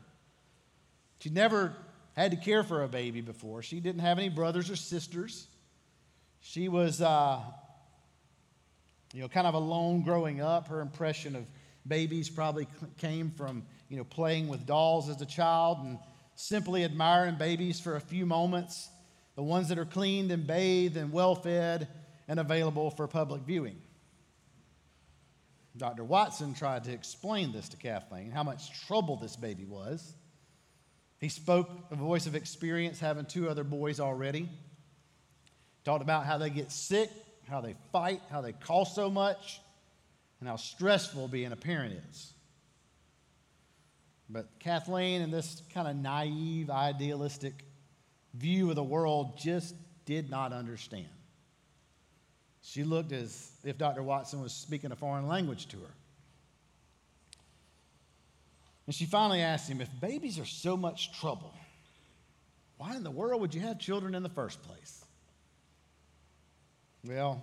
She 1.21 1.31
never 1.31 1.75
had 2.17 2.33
to 2.33 2.37
care 2.37 2.65
for 2.65 2.83
a 2.83 2.89
baby 2.89 3.21
before. 3.21 3.63
She 3.63 3.81
didn't 3.81 4.01
have 4.01 4.19
any 4.19 4.29
brothers 4.29 4.71
or 4.71 4.77
sisters. 4.77 5.47
She 6.41 6.69
was, 6.69 7.01
uh, 7.01 7.41
you 9.15 9.21
know, 9.21 9.29
kind 9.29 9.47
of 9.47 9.55
alone 9.55 10.03
growing 10.03 10.41
up. 10.41 10.69
Her 10.69 10.81
impression 10.81 11.37
of 11.37 11.47
babies 11.87 12.29
probably 12.29 12.67
came 12.99 13.31
from, 13.31 13.65
you 13.89 13.97
know, 13.97 14.05
playing 14.05 14.49
with 14.49 14.67
dolls 14.67 15.09
as 15.09 15.21
a 15.21 15.27
child 15.27 15.79
and 15.83 15.99
simply 16.35 16.85
admiring 16.85 17.37
babies 17.37 17.81
for 17.81 17.97
a 17.97 18.01
few 18.01 18.27
moments, 18.27 18.89
the 19.37 19.43
ones 19.43 19.69
that 19.69 19.79
are 19.79 19.85
cleaned 19.85 20.33
and 20.33 20.47
bathed 20.47 20.97
and 20.97 21.13
well 21.13 21.35
fed 21.35 21.89
and 22.29 22.41
available 22.41 22.91
for 22.91 23.07
public 23.07 23.43
viewing. 23.43 23.77
Dr. 25.77 26.05
Watson 26.05 26.55
tried 26.55 26.85
to 26.85 26.93
explain 26.93 27.53
this 27.53 27.69
to 27.71 27.77
Kathleen, 27.77 28.31
how 28.31 28.43
much 28.43 28.87
trouble 28.87 29.17
this 29.17 29.37
baby 29.37 29.65
was. 29.65 30.15
He 31.19 31.29
spoke 31.29 31.71
a 31.91 31.95
voice 31.95 32.27
of 32.27 32.35
experience, 32.35 33.01
having 33.01 33.25
two 33.25 33.49
other 33.49 33.65
boys 33.65 34.01
already. 34.01 34.49
Talked 35.85 36.03
about 36.03 36.27
how 36.27 36.39
they 36.39 36.51
get 36.51 36.71
sick, 36.71 37.11
how 37.49 37.61
they 37.61 37.75
fight, 37.93 38.21
how 38.31 38.41
they 38.41 38.53
cost 38.53 38.95
so 38.95 39.09
much, 39.09 39.61
and 40.41 40.49
how 40.49 40.57
stressful 40.57 41.29
being 41.29 41.53
a 41.53 41.57
parent 41.57 41.95
is. 42.11 42.33
But 44.29 44.49
Kathleen, 44.59 45.23
in 45.23 45.31
this 45.31 45.63
kind 45.73 45.87
of 45.89 45.97
naive, 45.97 46.71
idealistic 46.71 47.65
view 48.35 48.71
of 48.71 48.77
the 48.77 48.83
world 48.83 49.39
just 49.39 49.75
did 50.05 50.31
not 50.31 50.53
understand. 50.53 51.09
She 52.63 52.85
looked 52.85 53.13
as 53.13 53.51
if 53.65 53.77
Dr. 53.77 54.03
Watson 54.03 54.41
was 54.41 54.53
speaking 54.53 54.93
a 54.93 54.97
foreign 54.97 55.27
language 55.27 55.67
to 55.69 55.77
her. 55.79 55.95
And 58.87 58.95
she 58.95 59.05
finally 59.05 59.41
asked 59.41 59.69
him, 59.69 59.81
If 59.81 59.89
babies 60.01 60.39
are 60.39 60.47
so 60.47 60.77
much 60.77 61.19
trouble, 61.21 61.53
why 62.79 62.97
in 62.97 63.05
the 63.05 63.11
world 63.11 63.41
would 63.41 63.55
you 63.55 63.61
have 63.61 63.79
children 63.79 64.15
in 64.15 64.23
the 64.23 64.29
first 64.29 64.63
place? 64.63 65.05
Well, 67.05 67.43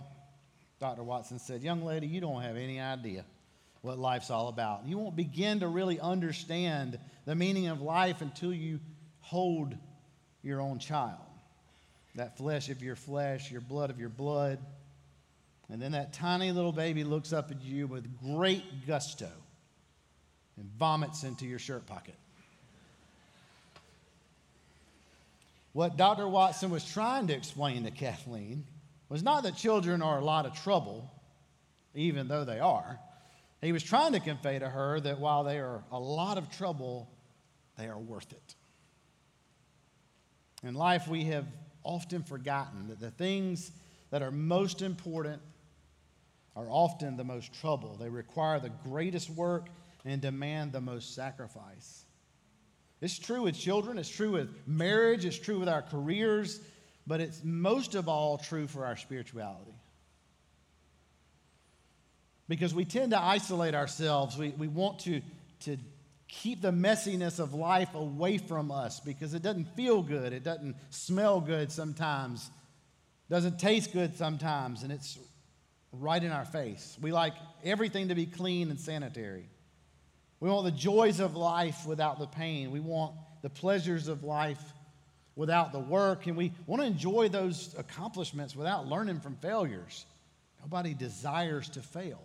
Dr. 0.80 1.04
Watson 1.04 1.40
said, 1.40 1.62
Young 1.62 1.84
lady, 1.84 2.08
you 2.08 2.22
don't 2.22 2.42
have 2.42 2.56
any 2.56 2.80
idea 2.80 3.26
what 3.82 3.98
life's 3.98 4.30
all 4.30 4.48
about. 4.48 4.86
You 4.86 4.98
won't 4.98 5.16
begin 5.16 5.62
to 5.62 5.68
really 5.68 6.00
understand 6.00 7.00
the 7.26 7.36
meaning 7.36 7.68
of 7.68 7.82
life 7.82 8.22
until 8.22 8.54
you 8.54 8.80
hold 9.22 9.76
your 10.42 10.62
own 10.62 10.80
child. 10.80 11.20
That 12.16 12.38
flesh 12.38 12.70
of 12.70 12.82
your 12.82 12.96
flesh, 12.96 13.52
your 13.52 13.62
blood 13.62 13.90
of 13.90 14.00
your 14.00 14.10
blood. 14.10 14.60
And 15.72 15.82
then 15.82 15.92
that 15.92 16.14
tiny 16.14 16.52
little 16.52 16.72
baby 16.72 17.04
looks 17.04 17.32
up 17.32 17.52
at 17.52 17.62
you 17.62 17.86
with 17.86 18.08
great 18.20 18.88
gusto 18.88 19.30
and 20.58 20.70
vomits 20.78 21.24
into 21.24 21.46
your 21.46 21.60
shirt 21.60 21.86
pocket. 21.86 22.16
What 25.74 25.96
Dr. 25.96 26.28
Watson 26.28 26.72
was 26.72 26.84
trying 26.84 27.28
to 27.28 27.34
explain 27.34 27.84
to 27.84 27.92
Kathleen 27.92 28.66
was 29.08 29.22
not 29.22 29.44
that 29.44 29.56
children 29.56 30.02
are 30.02 30.20
a 30.20 30.26
lot 30.26 30.46
of 30.46 30.54
trouble, 30.54 31.10
even 31.94 32.28
though 32.28 32.44
they 32.44 32.60
are. 32.60 33.00
He 33.62 33.72
was 33.72 33.84
trying 33.84 34.14
to 34.14 34.20
convey 34.20 34.58
to 34.58 34.68
her 34.68 35.00
that 35.00 35.20
while 35.20 35.44
they 35.44 35.60
are 35.60 35.84
a 35.92 36.00
lot 36.00 36.38
of 36.38 36.50
trouble, 36.50 37.10
they 37.78 37.88
are 37.88 37.98
worth 37.98 38.32
it. 38.32 38.56
In 40.64 40.74
life, 40.74 41.08
we 41.08 41.26
have 41.26 41.46
often 41.84 42.24
forgotten 42.24 42.88
that 42.90 43.00
the 43.00 43.12
things 43.12 43.72
that 44.10 44.22
are 44.22 44.32
most 44.32 44.82
important 44.82 45.42
are 46.60 46.70
often 46.70 47.16
the 47.16 47.24
most 47.24 47.54
trouble. 47.54 47.96
They 48.00 48.10
require 48.10 48.60
the 48.60 48.72
greatest 48.84 49.30
work 49.30 49.68
and 50.06 50.22
demand 50.22 50.74
the 50.74 50.82
most 50.82 51.16
sacrifice. 51.16 52.04
It's 53.02 53.18
true 53.18 53.44
with 53.44 53.58
children, 53.58 53.98
it's 53.98 54.10
true 54.10 54.32
with 54.32 54.50
marriage, 54.68 55.24
it's 55.24 55.40
true 55.40 55.60
with 55.60 55.70
our 55.70 55.82
careers, 55.82 56.60
but 57.08 57.22
it's 57.22 57.42
most 57.44 57.96
of 57.96 58.10
all 58.10 58.38
true 58.38 58.68
for 58.68 58.86
our 58.86 58.98
spirituality. 58.98 59.74
Because 62.50 62.74
we 62.74 62.84
tend 62.84 63.12
to 63.12 63.22
isolate 63.22 63.76
ourselves. 63.76 64.38
We, 64.38 64.50
we 64.50 64.68
want 64.68 65.00
to, 65.02 65.22
to 65.62 65.78
keep 66.28 66.62
the 66.62 66.72
messiness 66.72 67.40
of 67.40 67.54
life 67.54 67.94
away 67.94 68.38
from 68.38 68.72
us 68.72 69.00
because 69.00 69.34
it 69.34 69.44
doesn't 69.44 69.76
feel 69.76 70.02
good. 70.02 70.34
It 70.34 70.44
doesn't 70.44 70.76
smell 70.90 71.40
good 71.42 71.72
sometimes. 71.72 72.50
Doesn't 73.30 73.60
taste 73.60 73.94
good 73.94 74.18
sometimes, 74.18 74.82
and 74.82 74.92
it's 74.92 75.20
right 75.92 76.24
in 76.24 76.32
our 76.32 76.46
face. 76.46 76.98
We 77.02 77.12
like 77.12 77.34
everything 77.64 78.10
to 78.10 78.16
be 78.16 78.26
clean 78.26 78.70
and 78.70 78.80
sanitary. 78.80 79.50
We 80.40 80.50
want 80.50 80.66
the 80.66 80.72
joys 80.72 81.20
of 81.20 81.36
life 81.36 81.86
without 81.86 82.20
the 82.20 82.28
pain. 82.28 82.72
We 82.72 82.80
want 82.80 83.16
the 83.42 83.50
pleasures 83.50 84.08
of 84.08 84.24
life 84.24 84.62
without 85.36 85.72
the 85.72 85.80
work, 85.80 86.28
and 86.28 86.36
we 86.36 86.52
want 86.68 86.82
to 86.82 86.86
enjoy 86.88 87.30
those 87.30 87.74
accomplishments 87.78 88.56
without 88.56 88.88
learning 88.88 89.22
from 89.22 89.36
failures. 89.38 90.06
Nobody 90.62 90.94
desires 90.94 91.70
to 91.70 91.82
fail. 91.82 92.22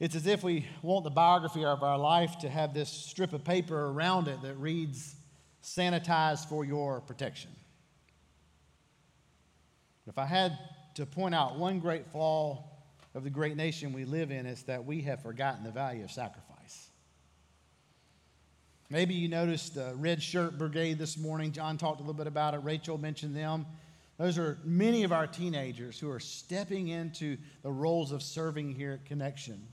It's 0.00 0.14
as 0.14 0.26
if 0.26 0.42
we 0.42 0.66
want 0.82 1.04
the 1.04 1.10
biography 1.10 1.64
of 1.64 1.82
our 1.82 1.98
life 1.98 2.38
to 2.40 2.48
have 2.48 2.74
this 2.74 2.88
strip 2.88 3.32
of 3.32 3.44
paper 3.44 3.86
around 3.86 4.28
it 4.28 4.42
that 4.42 4.54
reads, 4.54 5.14
sanitized 5.62 6.48
for 6.48 6.64
your 6.64 7.00
protection. 7.00 7.50
If 10.06 10.18
I 10.18 10.26
had 10.26 10.58
to 10.94 11.06
point 11.06 11.34
out 11.34 11.58
one 11.58 11.80
great 11.80 12.06
flaw 12.06 12.64
of 13.14 13.24
the 13.24 13.30
great 13.30 13.56
nation 13.56 13.92
we 13.92 14.04
live 14.04 14.30
in, 14.30 14.46
it's 14.46 14.62
that 14.62 14.84
we 14.84 15.02
have 15.02 15.22
forgotten 15.22 15.64
the 15.64 15.70
value 15.70 16.04
of 16.04 16.10
sacrifice. 16.10 16.90
Maybe 18.90 19.14
you 19.14 19.28
noticed 19.28 19.74
the 19.74 19.94
Red 19.96 20.22
Shirt 20.22 20.58
Brigade 20.58 20.98
this 20.98 21.16
morning. 21.16 21.52
John 21.52 21.78
talked 21.78 22.00
a 22.00 22.02
little 22.02 22.14
bit 22.14 22.26
about 22.26 22.54
it. 22.54 22.58
Rachel 22.58 22.98
mentioned 22.98 23.34
them. 23.34 23.66
Those 24.18 24.38
are 24.38 24.58
many 24.62 25.02
of 25.04 25.12
our 25.12 25.26
teenagers 25.26 25.98
who 25.98 26.10
are 26.10 26.20
stepping 26.20 26.88
into 26.88 27.36
the 27.62 27.72
roles 27.72 28.12
of 28.12 28.22
serving 28.22 28.74
here 28.74 28.92
at 28.92 29.06
Connection. 29.06 29.66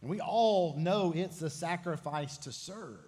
And 0.00 0.10
we 0.10 0.20
all 0.20 0.74
know 0.76 1.12
it's 1.14 1.42
a 1.42 1.50
sacrifice 1.50 2.38
to 2.38 2.52
serve. 2.52 3.05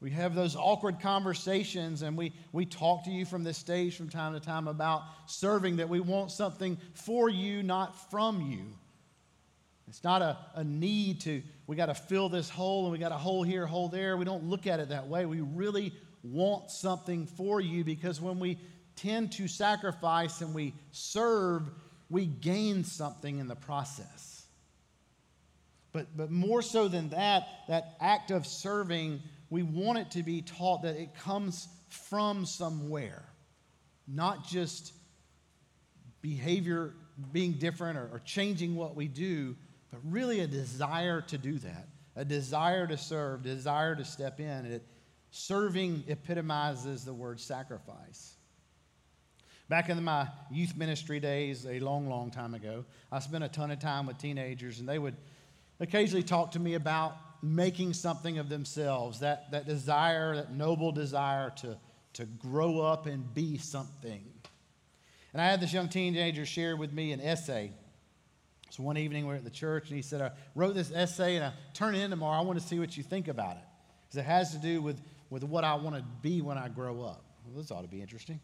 We 0.00 0.10
have 0.10 0.34
those 0.34 0.54
awkward 0.54 1.00
conversations 1.00 2.02
and 2.02 2.16
we, 2.16 2.32
we 2.52 2.64
talk 2.64 3.04
to 3.04 3.10
you 3.10 3.24
from 3.24 3.42
this 3.42 3.58
stage 3.58 3.96
from 3.96 4.08
time 4.08 4.34
to 4.34 4.40
time 4.40 4.68
about 4.68 5.02
serving, 5.26 5.76
that 5.76 5.88
we 5.88 5.98
want 5.98 6.30
something 6.30 6.78
for 6.94 7.28
you, 7.28 7.62
not 7.62 8.10
from 8.10 8.40
you. 8.40 8.64
It's 9.88 10.04
not 10.04 10.22
a, 10.22 10.36
a 10.54 10.62
need 10.62 11.22
to, 11.22 11.42
we 11.66 11.74
got 11.74 11.86
to 11.86 11.94
fill 11.94 12.28
this 12.28 12.48
hole 12.48 12.84
and 12.84 12.92
we 12.92 12.98
got 12.98 13.10
a 13.10 13.16
hole 13.16 13.42
here, 13.42 13.66
hole 13.66 13.88
there. 13.88 14.16
We 14.16 14.24
don't 14.24 14.44
look 14.44 14.66
at 14.66 14.78
it 14.78 14.90
that 14.90 15.08
way. 15.08 15.26
We 15.26 15.40
really 15.40 15.92
want 16.22 16.70
something 16.70 17.26
for 17.26 17.60
you 17.60 17.84
because 17.84 18.20
when 18.20 18.38
we 18.38 18.58
tend 18.94 19.32
to 19.32 19.48
sacrifice 19.48 20.42
and 20.42 20.54
we 20.54 20.74
serve, 20.92 21.70
we 22.10 22.26
gain 22.26 22.84
something 22.84 23.38
in 23.38 23.48
the 23.48 23.56
process. 23.56 24.44
But, 25.92 26.16
but 26.16 26.30
more 26.30 26.62
so 26.62 26.86
than 26.86 27.08
that, 27.10 27.48
that 27.68 27.96
act 28.00 28.30
of 28.30 28.46
serving, 28.46 29.22
we 29.50 29.62
want 29.62 29.98
it 29.98 30.10
to 30.12 30.22
be 30.22 30.42
taught 30.42 30.82
that 30.82 30.96
it 30.96 31.14
comes 31.14 31.68
from 31.88 32.44
somewhere, 32.44 33.24
not 34.06 34.46
just 34.46 34.92
behavior 36.20 36.94
being 37.32 37.52
different 37.52 37.98
or, 37.98 38.08
or 38.12 38.20
changing 38.24 38.76
what 38.76 38.94
we 38.94 39.08
do, 39.08 39.56
but 39.90 40.00
really 40.04 40.40
a 40.40 40.46
desire 40.46 41.20
to 41.22 41.38
do 41.38 41.58
that, 41.58 41.88
a 42.16 42.24
desire 42.24 42.86
to 42.86 42.96
serve, 42.96 43.42
desire 43.42 43.96
to 43.96 44.04
step 44.04 44.40
in. 44.40 44.66
It, 44.66 44.82
serving 45.30 46.04
epitomizes 46.08 47.04
the 47.04 47.12
word 47.12 47.40
sacrifice. 47.40 48.34
Back 49.68 49.90
in 49.90 50.02
my 50.02 50.28
youth 50.50 50.76
ministry 50.76 51.20
days, 51.20 51.66
a 51.66 51.78
long, 51.80 52.08
long 52.08 52.30
time 52.30 52.54
ago, 52.54 52.86
I 53.12 53.18
spent 53.18 53.44
a 53.44 53.48
ton 53.48 53.70
of 53.70 53.78
time 53.78 54.06
with 54.06 54.16
teenagers, 54.16 54.80
and 54.80 54.88
they 54.88 54.98
would 54.98 55.16
occasionally 55.80 56.22
talk 56.22 56.52
to 56.52 56.58
me 56.58 56.74
about 56.74 57.16
making 57.42 57.94
something 57.94 58.38
of 58.38 58.48
themselves, 58.48 59.20
that, 59.20 59.50
that 59.52 59.66
desire, 59.66 60.36
that 60.36 60.52
noble 60.52 60.92
desire 60.92 61.50
to, 61.58 61.78
to 62.14 62.24
grow 62.24 62.80
up 62.80 63.06
and 63.06 63.32
be 63.34 63.58
something. 63.58 64.24
And 65.32 65.42
I 65.42 65.46
had 65.46 65.60
this 65.60 65.72
young 65.72 65.88
teenager 65.88 66.46
share 66.46 66.76
with 66.76 66.92
me 66.92 67.12
an 67.12 67.20
essay 67.20 67.72
so 68.70 68.82
one 68.82 68.98
evening 68.98 69.26
we 69.26 69.32
are 69.32 69.36
at 69.36 69.44
the 69.44 69.50
church 69.50 69.88
and 69.88 69.96
he 69.96 70.02
said, 70.02 70.20
I 70.20 70.30
wrote 70.54 70.74
this 70.74 70.92
essay 70.92 71.36
and 71.36 71.44
I 71.44 71.52
turn 71.72 71.94
it 71.94 72.00
in 72.00 72.10
tomorrow. 72.10 72.38
I 72.38 72.44
want 72.44 72.60
to 72.60 72.66
see 72.66 72.78
what 72.78 72.96
you 72.96 73.02
think 73.02 73.28
about 73.28 73.56
it. 73.56 73.62
Because 74.06 74.18
it 74.18 74.26
has 74.26 74.52
to 74.52 74.58
do 74.58 74.82
with, 74.82 75.00
with 75.30 75.42
what 75.42 75.64
I 75.64 75.74
want 75.74 75.96
to 75.96 76.04
be 76.22 76.40
when 76.42 76.58
I 76.58 76.68
grow 76.68 77.02
up. 77.02 77.24
Well, 77.46 77.60
this 77.60 77.70
ought 77.70 77.82
to 77.82 77.88
be 77.88 78.00
interesting. 78.00 78.40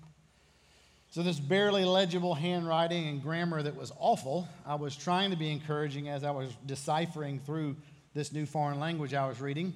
So, 1.11 1.23
this 1.23 1.39
barely 1.39 1.85
legible 1.85 2.35
handwriting 2.35 3.07
and 3.07 3.23
grammar 3.23 3.63
that 3.63 3.77
was 3.77 3.93
awful, 3.99 4.49
I 4.67 4.75
was 4.75 4.97
trying 4.97 5.31
to 5.31 5.37
be 5.37 5.53
encouraging 5.53 6.09
as 6.09 6.25
I 6.25 6.33
was 6.33 6.51
deciphering 6.67 7.39
through 7.39 7.77
this 8.15 8.33
new 8.33 8.47
foreign 8.47 8.81
language 8.81 9.13
I 9.13 9.27
was 9.27 9.41
reading. 9.41 9.75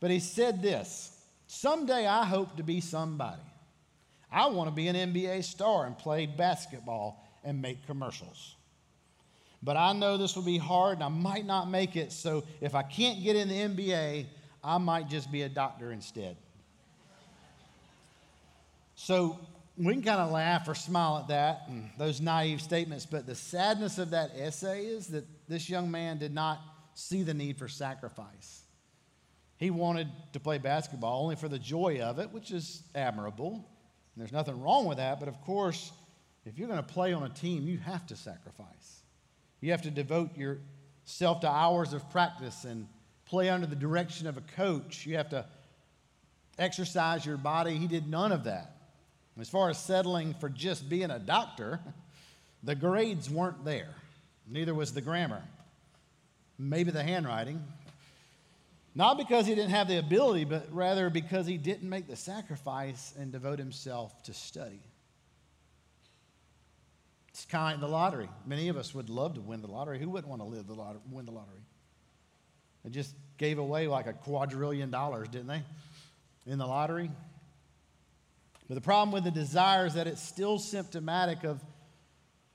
But 0.00 0.10
he 0.10 0.20
said 0.20 0.62
this 0.62 1.14
Someday 1.46 2.06
I 2.06 2.24
hope 2.24 2.56
to 2.56 2.62
be 2.62 2.80
somebody. 2.80 3.40
I 4.30 4.46
want 4.48 4.68
to 4.68 4.74
be 4.74 4.88
an 4.88 4.96
NBA 4.96 5.42
star 5.44 5.86
and 5.86 5.96
play 5.96 6.26
basketball 6.26 7.26
and 7.42 7.62
make 7.62 7.86
commercials. 7.86 8.56
But 9.62 9.76
I 9.76 9.92
know 9.94 10.18
this 10.18 10.36
will 10.36 10.42
be 10.42 10.58
hard 10.58 10.98
and 10.98 11.04
I 11.04 11.08
might 11.08 11.46
not 11.46 11.70
make 11.70 11.96
it. 11.96 12.12
So 12.12 12.44
if 12.60 12.74
I 12.74 12.82
can't 12.82 13.22
get 13.22 13.34
in 13.34 13.48
the 13.48 13.54
NBA, 13.54 14.26
I 14.62 14.78
might 14.78 15.08
just 15.08 15.32
be 15.32 15.42
a 15.42 15.48
doctor 15.48 15.90
instead. 15.90 16.36
So 18.94 19.38
we 19.78 19.94
can 19.94 20.02
kind 20.02 20.20
of 20.20 20.30
laugh 20.30 20.68
or 20.68 20.74
smile 20.74 21.18
at 21.18 21.28
that 21.28 21.62
and 21.68 21.88
those 21.96 22.20
naive 22.20 22.60
statements, 22.60 23.06
but 23.06 23.26
the 23.26 23.34
sadness 23.34 23.98
of 23.98 24.10
that 24.10 24.32
essay 24.36 24.84
is 24.84 25.06
that 25.08 25.24
this 25.48 25.70
young 25.70 25.90
man 25.90 26.18
did 26.18 26.34
not 26.34 26.60
see 26.98 27.22
the 27.22 27.34
need 27.34 27.56
for 27.56 27.68
sacrifice. 27.68 28.62
He 29.56 29.70
wanted 29.70 30.08
to 30.32 30.40
play 30.40 30.58
basketball 30.58 31.22
only 31.22 31.36
for 31.36 31.48
the 31.48 31.58
joy 31.58 32.00
of 32.00 32.18
it, 32.18 32.32
which 32.32 32.50
is 32.50 32.82
admirable. 32.94 33.52
And 33.52 33.62
there's 34.16 34.32
nothing 34.32 34.60
wrong 34.60 34.84
with 34.86 34.98
that, 34.98 35.20
but 35.20 35.28
of 35.28 35.40
course, 35.42 35.92
if 36.44 36.58
you're 36.58 36.68
going 36.68 36.82
to 36.82 36.92
play 36.92 37.12
on 37.12 37.22
a 37.22 37.28
team, 37.28 37.68
you 37.68 37.78
have 37.78 38.06
to 38.08 38.16
sacrifice. 38.16 39.02
You 39.60 39.70
have 39.70 39.82
to 39.82 39.90
devote 39.90 40.36
yourself 40.36 41.40
to 41.40 41.48
hours 41.48 41.92
of 41.92 42.08
practice 42.10 42.64
and 42.64 42.88
play 43.26 43.48
under 43.48 43.66
the 43.66 43.76
direction 43.76 44.26
of 44.26 44.36
a 44.36 44.42
coach. 44.56 45.06
You 45.06 45.16
have 45.16 45.28
to 45.30 45.46
exercise 46.58 47.24
your 47.24 47.36
body. 47.36 47.76
He 47.76 47.86
did 47.86 48.08
none 48.08 48.32
of 48.32 48.44
that. 48.44 48.74
As 49.40 49.48
far 49.48 49.70
as 49.70 49.78
settling 49.78 50.34
for 50.34 50.48
just 50.48 50.88
being 50.88 51.10
a 51.12 51.18
doctor, 51.20 51.78
the 52.64 52.74
grades 52.74 53.30
weren't 53.30 53.64
there. 53.64 53.94
Neither 54.48 54.74
was 54.74 54.92
the 54.92 55.00
grammar. 55.00 55.42
Maybe 56.58 56.90
the 56.90 57.02
handwriting. 57.02 57.64
Not 58.94 59.16
because 59.16 59.46
he 59.46 59.54
didn't 59.54 59.70
have 59.70 59.86
the 59.86 59.98
ability, 59.98 60.44
but 60.44 60.66
rather 60.72 61.08
because 61.08 61.46
he 61.46 61.56
didn't 61.56 61.88
make 61.88 62.08
the 62.08 62.16
sacrifice 62.16 63.14
and 63.18 63.30
devote 63.30 63.58
himself 63.58 64.22
to 64.24 64.34
study. 64.34 64.80
It's 67.28 67.44
kind 67.44 67.76
of 67.76 67.80
the 67.80 67.88
lottery. 67.88 68.28
Many 68.44 68.68
of 68.68 68.76
us 68.76 68.92
would 68.94 69.08
love 69.08 69.34
to 69.34 69.40
win 69.40 69.62
the 69.62 69.68
lottery. 69.68 70.00
Who 70.00 70.10
wouldn't 70.10 70.28
want 70.28 70.42
to 70.42 70.48
live 70.48 70.66
the 70.66 70.74
lottery, 70.74 71.00
win 71.12 71.24
the 71.26 71.30
lottery? 71.30 71.60
They 72.84 72.90
just 72.90 73.14
gave 73.36 73.58
away 73.58 73.86
like 73.86 74.08
a 74.08 74.12
quadrillion 74.12 74.90
dollars, 74.90 75.28
didn't 75.28 75.46
they, 75.46 75.62
in 76.46 76.58
the 76.58 76.66
lottery? 76.66 77.10
But 78.66 78.74
the 78.74 78.80
problem 78.80 79.12
with 79.12 79.22
the 79.22 79.30
desire 79.30 79.86
is 79.86 79.94
that 79.94 80.08
it's 80.08 80.20
still 80.20 80.58
symptomatic 80.58 81.44
of, 81.44 81.60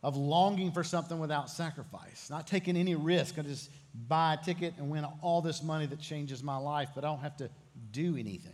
of 0.04 0.18
longing 0.18 0.72
for 0.72 0.84
something 0.84 1.18
without 1.18 1.50
sacrifice, 1.50 2.30
not 2.30 2.46
taking 2.46 2.76
any 2.76 2.94
risk. 2.94 3.40
I 3.40 3.42
just 3.42 3.72
buy 4.08 4.34
a 4.34 4.44
ticket 4.44 4.74
and 4.78 4.90
win 4.90 5.06
all 5.22 5.42
this 5.42 5.64
money 5.64 5.86
that 5.86 6.00
changes 6.00 6.44
my 6.44 6.58
life, 6.58 6.90
but 6.94 7.06
I 7.06 7.08
don't 7.08 7.22
have 7.22 7.38
to 7.38 7.50
do 7.92 8.18
anything. 8.18 8.54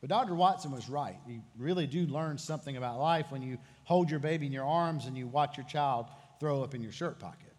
But 0.00 0.08
Dr. 0.08 0.34
Watson 0.34 0.70
was 0.70 0.88
right. 0.88 1.16
You 1.26 1.42
really 1.58 1.86
do 1.86 2.06
learn 2.06 2.38
something 2.38 2.76
about 2.76 2.98
life 2.98 3.26
when 3.30 3.42
you 3.42 3.58
hold 3.84 4.10
your 4.10 4.20
baby 4.20 4.46
in 4.46 4.52
your 4.52 4.64
arms 4.66 5.06
and 5.06 5.16
you 5.16 5.26
watch 5.26 5.56
your 5.56 5.66
child 5.66 6.06
throw 6.40 6.62
up 6.62 6.74
in 6.74 6.82
your 6.82 6.92
shirt 6.92 7.18
pocket. 7.18 7.52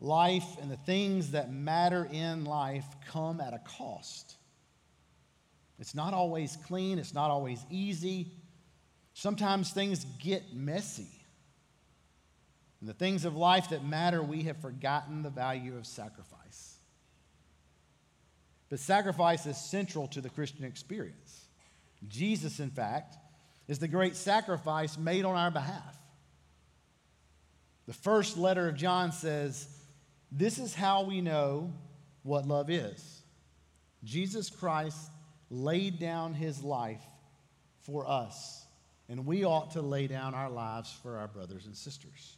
Life 0.00 0.56
and 0.60 0.70
the 0.70 0.76
things 0.78 1.32
that 1.32 1.52
matter 1.52 2.08
in 2.10 2.46
life 2.46 2.84
come 3.10 3.40
at 3.40 3.52
a 3.52 3.58
cost. 3.58 4.36
It's 5.78 5.94
not 5.94 6.14
always 6.14 6.56
clean, 6.66 6.98
it's 6.98 7.14
not 7.14 7.30
always 7.30 7.64
easy. 7.70 8.32
Sometimes 9.14 9.70
things 9.70 10.04
get 10.18 10.54
messy. 10.54 11.08
In 12.80 12.86
the 12.86 12.94
things 12.94 13.24
of 13.24 13.36
life 13.36 13.70
that 13.70 13.84
matter, 13.84 14.22
we 14.22 14.44
have 14.44 14.56
forgotten 14.56 15.22
the 15.22 15.30
value 15.30 15.76
of 15.76 15.86
sacrifice. 15.86 16.76
But 18.70 18.78
sacrifice 18.78 19.46
is 19.46 19.58
central 19.58 20.06
to 20.08 20.20
the 20.20 20.30
Christian 20.30 20.64
experience. 20.64 21.46
Jesus, 22.08 22.60
in 22.60 22.70
fact, 22.70 23.16
is 23.68 23.78
the 23.78 23.88
great 23.88 24.16
sacrifice 24.16 24.96
made 24.96 25.24
on 25.24 25.34
our 25.34 25.50
behalf. 25.50 25.96
The 27.86 27.92
first 27.92 28.36
letter 28.36 28.68
of 28.68 28.76
John 28.76 29.12
says, 29.12 29.68
This 30.30 30.58
is 30.58 30.74
how 30.74 31.02
we 31.02 31.20
know 31.20 31.72
what 32.22 32.46
love 32.46 32.70
is. 32.70 33.22
Jesus 34.04 34.48
Christ 34.48 35.10
laid 35.50 35.98
down 35.98 36.32
his 36.34 36.62
life 36.62 37.02
for 37.80 38.08
us, 38.08 38.59
and 39.10 39.26
we 39.26 39.44
ought 39.44 39.72
to 39.72 39.82
lay 39.82 40.06
down 40.06 40.34
our 40.34 40.48
lives 40.48 40.96
for 41.02 41.18
our 41.18 41.26
brothers 41.26 41.66
and 41.66 41.76
sisters. 41.76 42.36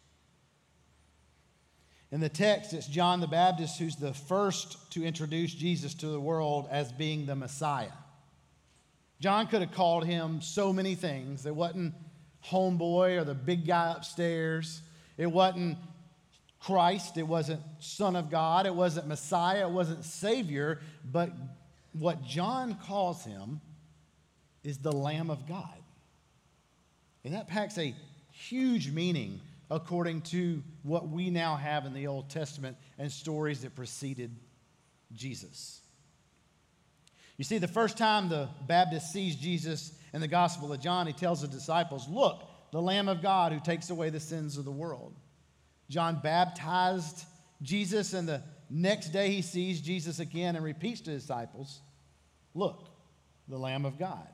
In 2.11 2.21
the 2.21 2.31
text, 2.31 2.73
it's 2.73 2.87
John 2.87 3.21
the 3.21 3.27
Baptist 3.27 3.79
who's 3.79 3.97
the 3.97 4.15
first 4.15 4.91
to 4.93 5.05
introduce 5.05 5.53
Jesus 5.55 5.93
to 5.95 6.07
the 6.07 6.21
world 6.21 6.67
as 6.71 6.91
being 6.91 7.27
the 7.27 7.37
Messiah. 7.37 7.93
John 9.21 9.47
could 9.47 9.61
have 9.61 9.73
called 9.73 10.07
him 10.07 10.41
so 10.41 10.73
many 10.73 10.95
things. 10.95 11.45
It 11.45 11.55
wasn't 11.55 11.95
homeboy 12.47 13.21
or 13.21 13.25
the 13.25 13.35
big 13.35 13.67
guy 13.67 13.93
upstairs. 13.93 14.81
It 15.17 15.31
wasn't 15.31 15.77
Christ. 16.59 17.19
It 17.19 17.27
wasn't 17.27 17.61
Son 17.81 18.17
of 18.17 18.31
God. 18.31 18.67
It 18.67 18.75
wasn't 18.75 19.09
Messiah. 19.09 19.69
It 19.69 19.73
wasn't 19.73 20.05
Savior. 20.05 20.81
But 21.05 21.33
what 21.93 22.25
John 22.25 22.79
calls 22.87 23.25
him 23.25 23.61
is 24.65 24.79
the 24.79 24.93
Lamb 24.93 25.31
of 25.31 25.47
God. 25.47 25.82
And 27.25 27.35
that 27.35 27.49
packs 27.49 27.79
a 27.79 27.95
huge 28.31 28.91
meaning 28.91 29.41
according 29.71 30.21
to 30.21 30.63
what 30.83 31.09
we 31.09 31.31
now 31.31 31.57
have 31.57 31.87
in 31.87 31.95
the 31.95 32.07
Old 32.07 32.29
Testament 32.29 32.77
and 32.99 33.11
stories 33.11 33.63
that 33.63 33.75
preceded 33.75 34.35
Jesus. 35.15 35.81
You 37.39 37.45
see, 37.45 37.59
the 37.59 37.69
first 37.69 37.97
time 37.97 38.29
the 38.29 38.49
Baptist 38.67 39.13
sees 39.13 39.37
Jesus 39.37 39.93
in 40.13 40.21
the 40.21 40.29
Gospel 40.29 40.73
of 40.73 40.81
John, 40.81 41.07
he 41.07 41.13
tells 41.13 41.41
the 41.41 41.49
disciples, 41.49 42.07
Look, 42.09 42.43
the 42.71 42.83
Lamb 42.83 43.09
of 43.09 43.23
God 43.23 43.53
who 43.53 43.61
takes 43.61 43.91
away 43.91 44.11
the 44.11 44.21
sins 44.21 44.57
of 44.59 44.65
the 44.65 44.71
world. 44.71 45.15
John 45.89 46.21
baptized 46.23 47.25
Jesus, 47.63 48.13
and 48.13 48.29
the 48.29 48.43
next 48.69 49.09
day 49.09 49.31
he 49.31 49.43
sees 49.43 49.81
Jesus 49.81 50.19
again 50.19 50.57
and 50.57 50.65
repeats 50.65 51.01
to 51.03 51.11
his 51.11 51.23
disciples, 51.23 51.81
Look, 52.55 52.89
the 53.49 53.59
Lamb 53.59 53.85
of 53.85 53.99
God. 53.99 54.29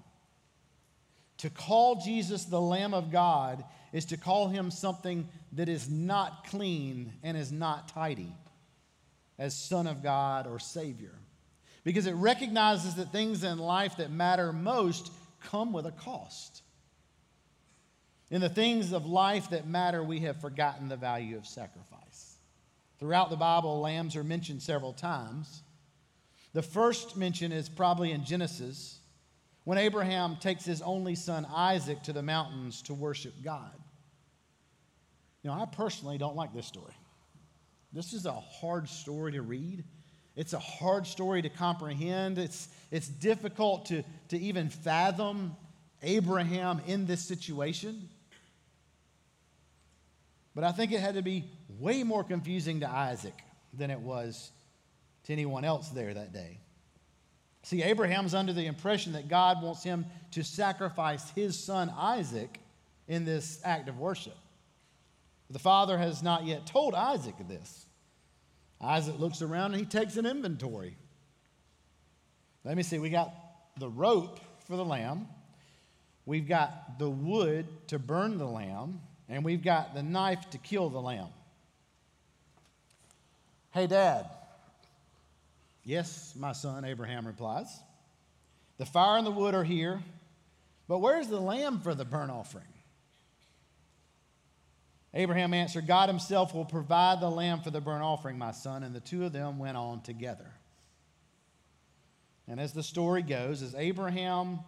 To 1.39 1.51
call 1.51 1.97
Jesus 1.97 2.45
the 2.45 2.61
Lamb 2.61 2.95
of 2.95 3.11
God 3.11 3.65
is 3.93 4.05
to 4.07 4.17
call 4.17 4.49
him 4.49 4.71
something 4.71 5.29
that 5.53 5.69
is 5.69 5.89
not 5.89 6.47
clean 6.47 7.13
and 7.23 7.37
is 7.37 7.53
not 7.53 7.89
tidy 7.89 8.33
as 9.39 9.55
Son 9.55 9.87
of 9.87 10.03
God 10.03 10.47
or 10.47 10.59
Savior 10.59 11.15
because 11.85 12.07
it 12.07 12.15
recognizes 12.15 12.97
that 12.97 13.13
things 13.13 13.45
in 13.45 13.59
life 13.59 13.97
that 13.97 14.11
matter 14.11 14.53
most 14.53 15.13
come 15.45 15.73
with 15.73 15.87
a 15.87 15.93
cost. 15.93 16.63
In 18.31 18.41
the 18.41 18.49
things 18.49 18.93
of 18.93 19.07
life 19.07 19.51
that 19.51 19.67
matter, 19.67 20.03
we 20.03 20.21
have 20.21 20.41
forgotten 20.41 20.89
the 20.89 20.97
value 20.97 21.37
of 21.37 21.47
sacrifice. 21.47 22.37
Throughout 22.99 23.31
the 23.31 23.37
Bible, 23.37 23.81
lambs 23.81 24.17
are 24.17 24.25
mentioned 24.25 24.61
several 24.61 24.93
times. 24.93 25.63
The 26.53 26.63
first 26.63 27.17
mention 27.17 27.53
is 27.53 27.69
probably 27.69 28.11
in 28.11 28.25
Genesis 28.25 28.98
when 29.69 29.77
Abraham 29.77 30.37
takes 30.37 30.65
his 30.65 30.81
only 30.81 31.15
son 31.15 31.47
Isaac 31.55 32.03
to 32.05 32.15
the 32.15 32.23
mountains 32.23 32.81
to 32.85 32.95
worship 32.95 33.35
God. 33.45 33.71
Know, 35.45 35.53
I 35.53 35.67
personally 35.67 36.17
don't 36.17 36.37
like 36.37 36.55
this 36.55 36.65
story. 36.65 36.95
This 37.93 38.15
is 38.15 38.25
a 38.25 38.33
hard 38.33 38.89
story 38.89 39.33
to 39.33 39.43
read. 39.43 39.85
It's 40.37 40.55
a 40.55 40.59
hard 40.59 41.07
story 41.07 41.43
to 41.43 41.51
comprehend. 41.51 42.39
It's, 42.39 42.71
it's 42.91 43.09
difficult 43.09 43.85
to, 43.87 44.05
to 44.29 44.39
even 44.39 44.71
fathom 44.71 45.55
Abraham 46.03 46.81
in 46.87 47.05
this 47.05 47.21
situation. 47.21 48.09
But 50.55 50.65
I 50.65 50.73
think 50.73 50.93
it 50.93 51.01
had 51.01 51.17
to 51.17 51.23
be 51.23 51.45
way 51.79 52.05
more 52.05 52.25
confusing 52.25 52.81
to 52.81 52.89
Isaac 52.89 53.39
than 53.75 53.91
it 53.91 54.01
was 54.01 54.51
to 55.25 55.35
anyone 55.35 55.67
else 55.67 55.91
there 55.91 56.15
that 56.15 56.33
day. 56.33 56.59
See, 57.69 57.83
Abraham's 57.83 58.33
under 58.33 58.55
the 58.55 58.65
impression 58.65 59.13
that 59.13 59.29
God 59.29 59.63
wants 59.63 59.83
him 59.83 60.07
to 60.31 60.43
sacrifice 60.43 61.29
his 61.33 61.55
son 61.63 61.93
Isaac 61.95 62.61
in 63.09 63.27
this 63.27 63.61
act 63.63 63.91
of 63.91 63.99
worship. 63.99 64.39
The 65.51 65.59
father 65.59 65.99
has 65.99 66.23
not 66.23 66.47
yet 66.47 66.65
told 66.65 66.95
Isaac 66.95 67.35
this. 67.47 67.85
Isaac 68.81 69.19
looks 69.19 69.43
around 69.43 69.73
and 69.73 69.81
he 69.81 69.85
takes 69.85 70.17
an 70.17 70.25
inventory. 70.25 70.97
Let 72.65 72.75
me 72.75 72.83
see, 72.83 72.99
we 72.99 73.11
got 73.11 73.35
the 73.79 73.91
rope 73.91 74.41
for 74.67 74.77
the 74.77 74.85
lamb, 74.85 75.29
we've 76.25 76.49
got 76.49 76.99
the 76.99 77.11
wood 77.11 77.67
to 77.89 77.99
burn 77.99 78.39
the 78.39 78.49
lamb, 78.49 79.03
and 79.29 79.45
we've 79.45 79.63
got 79.63 79.93
the 79.93 80.03
knife 80.03 80.49
to 80.53 80.59
kill 80.59 80.89
the 80.89 81.03
lamb. 81.03 81.29
Hey, 83.73 83.87
Dad. 83.87 84.25
Yes, 85.89 86.35
my 86.37 86.53
son, 86.53 86.85
Abraham 86.85 87.27
replies. 87.27 87.81
The 88.77 88.85
fire 88.85 89.17
and 89.17 89.27
the 89.27 89.31
wood 89.31 89.55
are 89.55 89.65
here, 89.65 90.03
but 90.87 90.99
where's 90.99 91.29
the 91.29 91.41
lamb 91.41 91.81
for 91.81 91.95
the 91.95 92.05
burnt 92.05 92.31
offering? 92.31 92.67
Abraham 95.15 95.55
answered, 95.55 95.87
God 95.87 96.11
himself 96.11 96.53
will 96.53 96.67
provide 96.67 97.23
the 97.23 97.31
lamb 97.31 97.63
for 97.63 97.71
the 97.71 97.81
burnt 97.81 98.03
offering, 98.03 98.37
my 98.37 98.51
son. 98.51 98.83
And 98.83 98.95
the 98.95 99.01
two 99.01 99.25
of 99.25 99.33
them 99.33 99.59
went 99.59 99.79
on 99.79 100.03
together. 100.03 100.53
And 102.47 102.61
as 102.61 102.75
the 102.75 102.83
story 102.83 103.23
goes, 103.23 103.63
as 103.63 103.75
Abraham, 103.75 104.59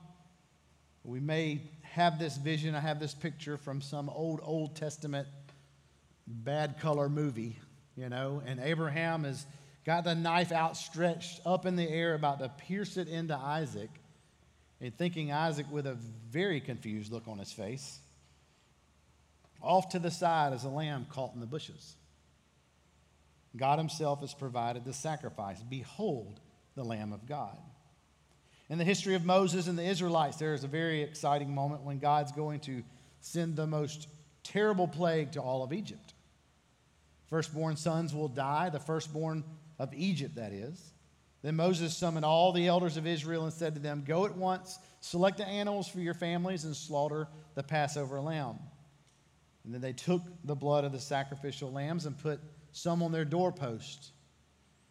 we 1.04 1.20
may 1.20 1.60
have 1.82 2.18
this 2.18 2.38
vision, 2.38 2.74
I 2.74 2.80
have 2.80 2.98
this 2.98 3.12
picture 3.12 3.58
from 3.58 3.82
some 3.82 4.08
old, 4.08 4.40
Old 4.42 4.74
Testament 4.74 5.28
bad 6.26 6.80
color 6.80 7.10
movie, 7.10 7.58
you 7.94 8.08
know, 8.08 8.40
and 8.46 8.58
Abraham 8.58 9.24
has 9.24 9.44
got 9.90 10.04
the 10.04 10.14
knife 10.14 10.52
outstretched 10.52 11.40
up 11.44 11.66
in 11.66 11.74
the 11.74 11.88
air, 11.88 12.14
about 12.14 12.38
to 12.38 12.48
pierce 12.48 12.96
it 12.96 13.08
into 13.08 13.36
Isaac, 13.36 13.90
and 14.80 14.96
thinking 14.96 15.32
Isaac 15.32 15.66
with 15.68 15.84
a 15.84 15.96
very 16.30 16.60
confused 16.60 17.10
look 17.10 17.26
on 17.26 17.38
his 17.38 17.50
face. 17.50 17.98
Off 19.60 19.88
to 19.88 19.98
the 19.98 20.12
side 20.12 20.52
is 20.52 20.62
a 20.62 20.68
lamb 20.68 21.06
caught 21.10 21.34
in 21.34 21.40
the 21.40 21.46
bushes. 21.46 21.96
God 23.56 23.80
Himself 23.80 24.20
has 24.20 24.32
provided 24.32 24.84
the 24.84 24.92
sacrifice. 24.92 25.60
Behold, 25.60 26.38
the 26.76 26.84
Lamb 26.84 27.12
of 27.12 27.26
God. 27.26 27.58
In 28.68 28.78
the 28.78 28.84
history 28.84 29.16
of 29.16 29.24
Moses 29.24 29.66
and 29.66 29.76
the 29.76 29.84
Israelites, 29.84 30.36
there 30.36 30.54
is 30.54 30.62
a 30.62 30.68
very 30.68 31.02
exciting 31.02 31.52
moment 31.52 31.82
when 31.82 31.98
God's 31.98 32.30
going 32.30 32.60
to 32.60 32.84
send 33.22 33.56
the 33.56 33.66
most 33.66 34.06
terrible 34.44 34.86
plague 34.86 35.32
to 35.32 35.40
all 35.40 35.64
of 35.64 35.72
Egypt. 35.72 36.14
Firstborn 37.26 37.74
sons 37.74 38.14
will 38.14 38.28
die, 38.28 38.70
the 38.70 38.78
firstborn 38.78 39.42
of 39.80 39.94
Egypt, 39.94 40.34
that 40.34 40.52
is. 40.52 40.92
Then 41.42 41.56
Moses 41.56 41.96
summoned 41.96 42.26
all 42.26 42.52
the 42.52 42.68
elders 42.68 42.98
of 42.98 43.06
Israel 43.06 43.44
and 43.44 43.52
said 43.52 43.74
to 43.74 43.80
them, 43.80 44.04
Go 44.06 44.26
at 44.26 44.36
once, 44.36 44.78
select 45.00 45.38
the 45.38 45.46
animals 45.46 45.88
for 45.88 46.00
your 46.00 46.12
families, 46.12 46.66
and 46.66 46.76
slaughter 46.76 47.28
the 47.54 47.62
Passover 47.62 48.20
lamb. 48.20 48.58
And 49.64 49.72
then 49.72 49.80
they 49.80 49.94
took 49.94 50.22
the 50.44 50.54
blood 50.54 50.84
of 50.84 50.92
the 50.92 51.00
sacrificial 51.00 51.72
lambs 51.72 52.04
and 52.04 52.16
put 52.16 52.40
some 52.72 53.02
on 53.02 53.10
their 53.10 53.24
doorposts 53.24 54.12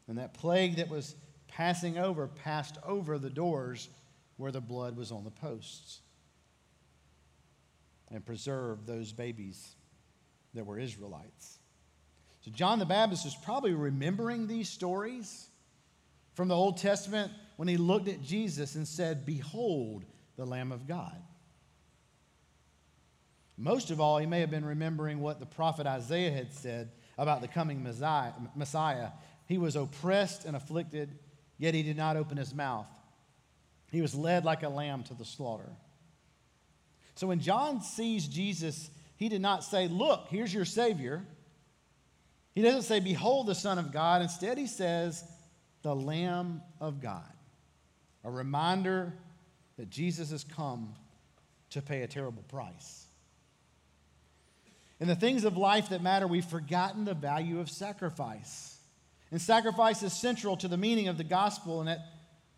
And 0.07 0.17
that 0.17 0.33
plague 0.33 0.77
that 0.77 0.89
was 0.89 1.15
passing 1.47 1.99
over 1.99 2.27
passed 2.27 2.77
over 2.83 3.19
the 3.19 3.29
doors 3.29 3.89
where 4.37 4.51
the 4.51 4.59
blood 4.59 4.97
was 4.97 5.11
on 5.11 5.23
the 5.23 5.31
posts 5.31 6.01
and 8.11 8.25
preserved 8.25 8.87
those 8.87 9.13
babies 9.13 9.75
that 10.55 10.65
were 10.65 10.79
Israelites. 10.79 11.58
So 12.41 12.51
John 12.51 12.79
the 12.79 12.85
Baptist 12.85 13.25
was 13.25 13.35
probably 13.35 13.73
remembering 13.73 14.47
these 14.47 14.69
stories 14.69 15.47
from 16.33 16.47
the 16.47 16.55
Old 16.55 16.77
Testament 16.77 17.31
when 17.57 17.67
he 17.67 17.77
looked 17.77 18.07
at 18.07 18.21
Jesus 18.23 18.75
and 18.75 18.87
said, 18.87 19.25
Behold 19.25 20.05
the 20.37 20.45
Lamb 20.45 20.71
of 20.71 20.87
God. 20.87 21.15
Most 23.57 23.91
of 23.91 23.99
all, 23.99 24.17
he 24.17 24.25
may 24.25 24.39
have 24.39 24.49
been 24.49 24.63
remembering 24.63 25.19
what 25.19 25.41
the 25.41 25.45
prophet 25.45 25.85
Isaiah 25.85 26.31
had 26.31 26.53
said 26.53 26.91
about 27.17 27.41
the 27.41 27.49
coming 27.49 27.83
Messiah. 27.83 29.09
He 29.45 29.57
was 29.57 29.75
oppressed 29.75 30.45
and 30.45 30.55
afflicted, 30.55 31.19
yet 31.57 31.73
he 31.73 31.83
did 31.83 31.97
not 31.97 32.15
open 32.15 32.37
his 32.37 32.55
mouth. 32.55 32.87
He 33.91 34.01
was 34.01 34.15
led 34.15 34.45
like 34.45 34.63
a 34.63 34.69
lamb 34.69 35.03
to 35.03 35.13
the 35.13 35.25
slaughter. 35.25 35.69
So 37.15 37.27
when 37.27 37.41
John 37.41 37.81
sees 37.81 38.25
Jesus, 38.25 38.89
he 39.17 39.27
did 39.27 39.41
not 39.41 39.65
say, 39.65 39.89
Look, 39.89 40.27
here's 40.29 40.53
your 40.53 40.63
Savior. 40.63 41.25
He 42.53 42.61
doesn't 42.61 42.83
say, 42.83 42.99
Behold 42.99 43.47
the 43.47 43.55
Son 43.55 43.77
of 43.77 43.91
God. 43.91 44.21
Instead, 44.21 44.57
he 44.57 44.67
says, 44.67 45.23
The 45.81 45.95
Lamb 45.95 46.61
of 46.79 47.01
God. 47.01 47.31
A 48.23 48.31
reminder 48.31 49.13
that 49.77 49.89
Jesus 49.89 50.31
has 50.31 50.43
come 50.43 50.93
to 51.69 51.81
pay 51.81 52.01
a 52.01 52.07
terrible 52.07 52.43
price. 52.43 53.05
In 54.99 55.07
the 55.07 55.15
things 55.15 55.45
of 55.45 55.55
life 55.55 55.89
that 55.89 56.03
matter, 56.03 56.27
we've 56.27 56.45
forgotten 56.45 57.05
the 57.05 57.13
value 57.13 57.59
of 57.59 57.69
sacrifice. 57.69 58.77
And 59.31 59.41
sacrifice 59.41 60.03
is 60.03 60.11
central 60.11 60.57
to 60.57 60.67
the 60.67 60.77
meaning 60.77 61.07
of 61.07 61.17
the 61.17 61.23
gospel. 61.23 61.79
And 61.79 61.87
that 61.87 61.99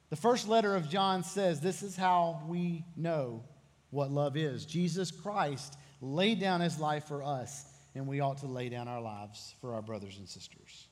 the 0.09 0.15
first 0.15 0.47
letter 0.47 0.75
of 0.75 0.89
John 0.89 1.23
says 1.23 1.59
this 1.59 1.83
is 1.83 1.95
how 1.95 2.41
we 2.47 2.83
know 2.97 3.43
what 3.91 4.11
love 4.11 4.35
is. 4.35 4.65
Jesus 4.65 5.11
Christ 5.11 5.77
laid 6.01 6.39
down 6.39 6.61
his 6.61 6.79
life 6.79 7.07
for 7.07 7.21
us, 7.21 7.65
and 7.95 8.07
we 8.07 8.19
ought 8.19 8.39
to 8.39 8.47
lay 8.47 8.69
down 8.69 8.87
our 8.87 9.01
lives 9.01 9.53
for 9.61 9.73
our 9.73 9.81
brothers 9.81 10.17
and 10.17 10.27
sisters. 10.27 10.87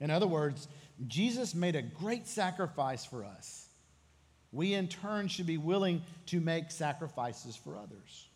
In 0.00 0.10
other 0.10 0.26
words, 0.26 0.68
Jesus 1.06 1.54
made 1.54 1.76
a 1.76 1.82
great 1.82 2.26
sacrifice 2.26 3.04
for 3.04 3.24
us. 3.24 3.68
We, 4.52 4.74
in 4.74 4.88
turn, 4.88 5.28
should 5.28 5.46
be 5.46 5.58
willing 5.58 6.02
to 6.26 6.40
make 6.40 6.70
sacrifices 6.70 7.56
for 7.56 7.76
others. 7.76 8.28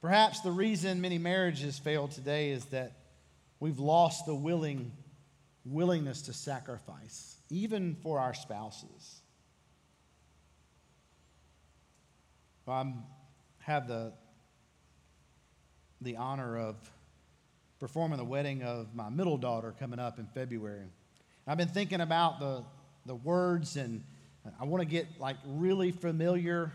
Perhaps 0.00 0.40
the 0.40 0.50
reason 0.50 1.00
many 1.00 1.18
marriages 1.18 1.78
fail 1.78 2.08
today 2.08 2.50
is 2.50 2.64
that 2.66 2.92
we've 3.60 3.78
lost 3.78 4.26
the 4.26 4.34
willing 4.34 4.92
willingness 5.64 6.22
to 6.22 6.32
sacrifice, 6.32 7.36
even 7.50 7.96
for 8.02 8.18
our 8.18 8.34
spouses. 8.34 9.20
I 12.66 12.92
have 13.60 13.88
the, 13.88 14.12
the 16.00 16.16
honor 16.16 16.56
of 16.58 16.76
performing 17.80 18.18
the 18.18 18.24
wedding 18.24 18.62
of 18.62 18.94
my 18.94 19.08
middle 19.08 19.36
daughter 19.36 19.74
coming 19.78 19.98
up 19.98 20.18
in 20.18 20.26
February. 20.26 20.86
I've 21.46 21.58
been 21.58 21.68
thinking 21.68 22.00
about 22.00 22.40
the, 22.40 22.64
the 23.06 23.14
words, 23.14 23.76
and 23.76 24.04
I 24.60 24.64
want 24.64 24.82
to 24.82 24.86
get 24.86 25.06
like 25.18 25.36
really 25.46 25.92
familiar 25.92 26.72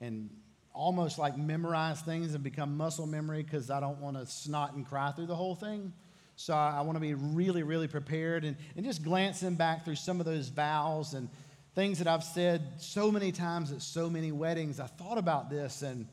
and 0.00 0.30
almost 0.72 1.18
like 1.18 1.36
memorize 1.36 2.00
things 2.00 2.34
and 2.34 2.42
become 2.42 2.76
muscle 2.76 3.06
memory 3.06 3.42
because 3.42 3.70
I 3.70 3.80
don't 3.80 4.00
want 4.00 4.16
to 4.16 4.26
snot 4.26 4.74
and 4.74 4.86
cry 4.86 5.12
through 5.12 5.26
the 5.26 5.36
whole 5.36 5.54
thing. 5.54 5.92
So 6.36 6.54
I, 6.54 6.78
I 6.78 6.80
want 6.80 6.96
to 6.96 7.00
be 7.00 7.14
really, 7.14 7.62
really 7.62 7.86
prepared 7.86 8.44
and, 8.44 8.56
and 8.76 8.84
just 8.84 9.02
glancing 9.02 9.54
back 9.54 9.84
through 9.84 9.96
some 9.96 10.20
of 10.20 10.26
those 10.26 10.48
vows 10.48 11.14
and 11.14 11.28
things 11.74 11.98
that 11.98 12.08
I've 12.08 12.24
said 12.24 12.62
so 12.78 13.10
many 13.10 13.30
times 13.30 13.72
at 13.72 13.82
so 13.82 14.08
many 14.08 14.32
weddings. 14.32 14.80
I 14.80 14.86
thought 14.86 15.18
about 15.18 15.50
this 15.50 15.82
and 15.82 16.06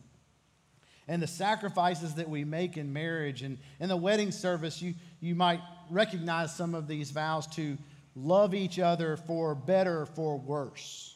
and 1.12 1.21
the 1.21 1.28
sacrifices 1.28 2.15
that 2.15 2.30
we 2.30 2.45
make 2.45 2.78
in 2.78 2.93
marriage 2.93 3.41
and 3.41 3.58
in 3.80 3.89
the 3.89 3.97
wedding 3.97 4.32
service 4.32 4.82
you 4.82 4.93
you 5.19 5.36
might 5.36 5.60
recognize 5.89 6.56
some 6.56 6.74
of 6.74 6.88
these 6.88 7.12
vows 7.12 7.45
to 7.47 7.78
love 8.15 8.54
each 8.54 8.80
other 8.80 9.17
for 9.17 9.54
better 9.54 10.06
for 10.06 10.38
worse 10.38 11.15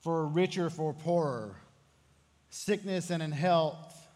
for 0.00 0.26
richer 0.26 0.70
for 0.70 0.92
poorer 0.92 1.56
sickness 2.50 3.10
and 3.10 3.22
in 3.22 3.32
health 3.32 4.08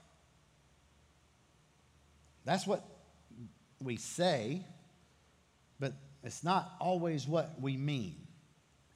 that's 2.45 2.67
what 2.67 2.85
we 3.83 3.97
say 3.97 4.64
but 5.81 5.93
it's 6.23 6.45
not 6.45 6.71
always 6.81 7.27
what 7.27 7.61
we 7.61 7.77
mean 7.77 8.14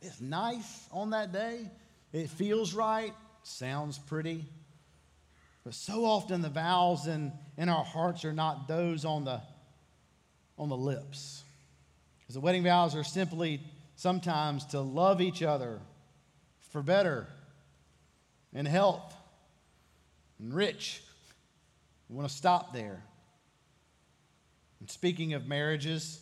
it's 0.02 0.20
nice 0.20 0.88
on 0.90 1.10
that 1.10 1.32
day. 1.32 1.70
It 2.12 2.28
feels 2.28 2.74
right, 2.74 3.14
sounds 3.44 3.98
pretty. 3.98 4.44
But 5.64 5.74
so 5.74 6.04
often 6.04 6.42
the 6.42 6.48
vows 6.48 7.06
in, 7.06 7.32
in 7.56 7.68
our 7.68 7.84
hearts 7.84 8.24
are 8.24 8.32
not 8.32 8.66
those 8.66 9.04
on 9.04 9.24
the, 9.24 9.40
on 10.58 10.68
the 10.68 10.76
lips. 10.76 11.44
Because 12.20 12.34
the 12.34 12.40
wedding 12.40 12.64
vows 12.64 12.96
are 12.96 13.04
simply 13.04 13.60
sometimes 13.94 14.64
to 14.66 14.80
love 14.80 15.20
each 15.20 15.42
other 15.42 15.80
for 16.70 16.82
better 16.82 17.28
and 18.52 18.66
health 18.66 19.14
and 20.40 20.52
rich. 20.52 21.02
We 22.08 22.16
want 22.16 22.28
to 22.28 22.34
stop 22.34 22.72
there. 22.72 23.02
And 24.80 24.90
speaking 24.90 25.34
of 25.34 25.46
marriages, 25.46 26.20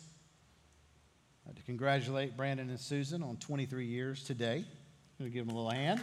uh, 1.49 1.53
to 1.53 1.61
congratulate 1.63 2.37
Brandon 2.37 2.69
and 2.69 2.79
Susan 2.79 3.23
on 3.23 3.37
23 3.37 3.85
years 3.85 4.23
today. 4.23 4.57
I'm 4.57 4.65
going 5.17 5.31
to 5.31 5.33
give 5.33 5.47
them 5.47 5.55
a 5.55 5.57
little 5.57 5.71
hand. 5.71 5.99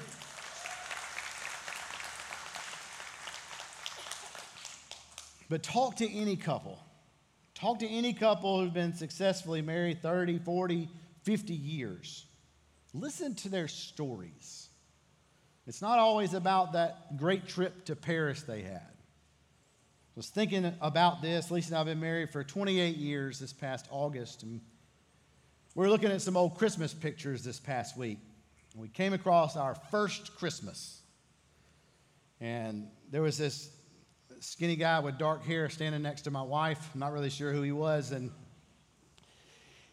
But 5.49 5.63
talk 5.63 5.97
to 5.97 6.11
any 6.11 6.37
couple. 6.37 6.79
Talk 7.55 7.81
to 7.81 7.89
any 7.89 8.13
couple 8.13 8.61
who've 8.61 8.73
been 8.73 8.95
successfully 8.95 9.63
married 9.63 10.03
30, 10.03 10.39
40, 10.39 10.89
50 11.23 11.55
years. 11.55 12.27
Listen 12.95 13.35
to 13.37 13.49
their 13.49 13.69
stories. 13.69 14.69
It's 15.67 15.83
not 15.83 15.99
always 15.99 16.35
about 16.35 16.73
that 16.73 17.17
great 17.17 17.47
trip 17.47 17.85
to 17.87 17.97
Paris 17.97 18.43
they 18.43 18.63
had. 18.63 18.81
I 18.81 20.17
was 20.17 20.29
thinking 20.29 20.73
about 20.81 21.21
this. 21.21 21.51
Lisa 21.51 21.69
and 21.69 21.77
I 21.77 21.79
have 21.79 21.87
been 21.87 22.01
married 22.01 22.31
for 22.31 22.43
28 22.43 22.97
years 22.97 23.39
this 23.39 23.53
past 23.53 23.87
August. 23.91 24.43
And 24.43 24.61
we 25.75 25.85
were 25.85 25.91
looking 25.91 26.11
at 26.11 26.23
some 26.23 26.37
old 26.37 26.57
Christmas 26.57 26.95
pictures 26.95 27.45
this 27.45 27.61
past 27.61 27.97
week. 27.97 28.19
and 28.73 28.83
We 28.83 28.89
came 28.89 29.13
across 29.13 29.57
our 29.57 29.75
first 29.91 30.35
Christmas. 30.37 31.03
And 32.41 32.89
there 33.11 33.23
was 33.23 33.37
this 33.37 33.71
skinny 34.41 34.77
guy 34.77 35.01
with 35.01 35.19
dark 35.19 35.45
hair 35.45 35.69
standing 35.69 36.03
next 36.03 36.23
to 36.23 36.31
my 36.31 36.43
wife. 36.43 36.91
I'm 36.95 37.01
not 37.01 37.13
really 37.13 37.31
sure 37.31 37.53
who 37.53 37.63
he 37.63 37.73
was. 37.73 38.13
And, 38.13 38.31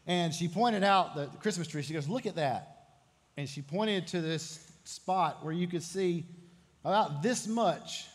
and 0.08 0.34
she 0.34 0.48
pointed 0.48 0.84
out 0.84 1.16
the 1.16 1.28
Christmas 1.40 1.68
tree. 1.68 1.82
She 1.82 1.94
goes, 1.94 2.08
Look 2.08 2.26
at 2.26 2.36
that. 2.36 2.72
And 3.38 3.50
she 3.50 3.62
pointed 3.62 4.08
to 4.08 4.22
this 4.22 4.72
spot 4.86 5.44
where 5.44 5.54
you 5.54 5.68
could 5.68 5.84
see 5.84 6.26
about 6.84 7.22
this 7.22 7.48
much 7.48 8.06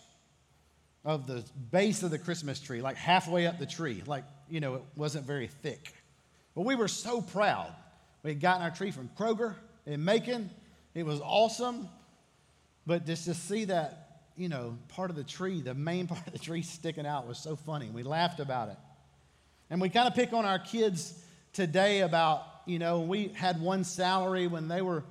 of 1.04 1.26
the 1.26 1.44
base 1.70 2.02
of 2.02 2.10
the 2.10 2.18
Christmas 2.18 2.60
tree, 2.60 2.80
like 2.80 2.96
halfway 2.96 3.46
up 3.46 3.58
the 3.58 3.66
tree. 3.66 4.02
Like, 4.06 4.24
you 4.48 4.60
know, 4.60 4.76
it 4.76 4.82
wasn't 4.96 5.26
very 5.26 5.48
thick. 5.48 5.94
But 6.54 6.62
we 6.62 6.74
were 6.74 6.88
so 6.88 7.20
proud. 7.20 7.72
We 8.22 8.30
had 8.30 8.40
gotten 8.40 8.62
our 8.62 8.70
tree 8.70 8.90
from 8.90 9.08
Kroger 9.18 9.54
in 9.86 10.04
Macon. 10.04 10.50
It 10.94 11.04
was 11.04 11.20
awesome. 11.20 11.88
But 12.86 13.06
just 13.06 13.24
to 13.26 13.34
see 13.34 13.66
that, 13.66 14.09
you 14.36 14.48
know, 14.48 14.78
part 14.88 15.10
of 15.10 15.16
the 15.16 15.24
tree, 15.24 15.60
the 15.60 15.74
main 15.74 16.06
part 16.08 16.26
of 16.26 16.32
the 16.32 16.38
tree 16.38 16.62
sticking 16.62 17.06
out 17.06 17.26
was 17.26 17.38
so 17.38 17.56
funny. 17.56 17.90
We 17.90 18.02
laughed 18.02 18.40
about 18.40 18.68
it. 18.68 18.76
And 19.70 19.80
we 19.80 19.88
kind 19.88 20.08
of 20.08 20.14
pick 20.14 20.32
on 20.32 20.44
our 20.44 20.58
kids 20.58 21.14
today 21.52 22.00
about, 22.00 22.42
you 22.66 22.78
know, 22.78 23.00
we 23.00 23.28
had 23.28 23.60
one 23.60 23.84
salary 23.84 24.46
when 24.46 24.68
they 24.68 24.82
were 24.82 25.04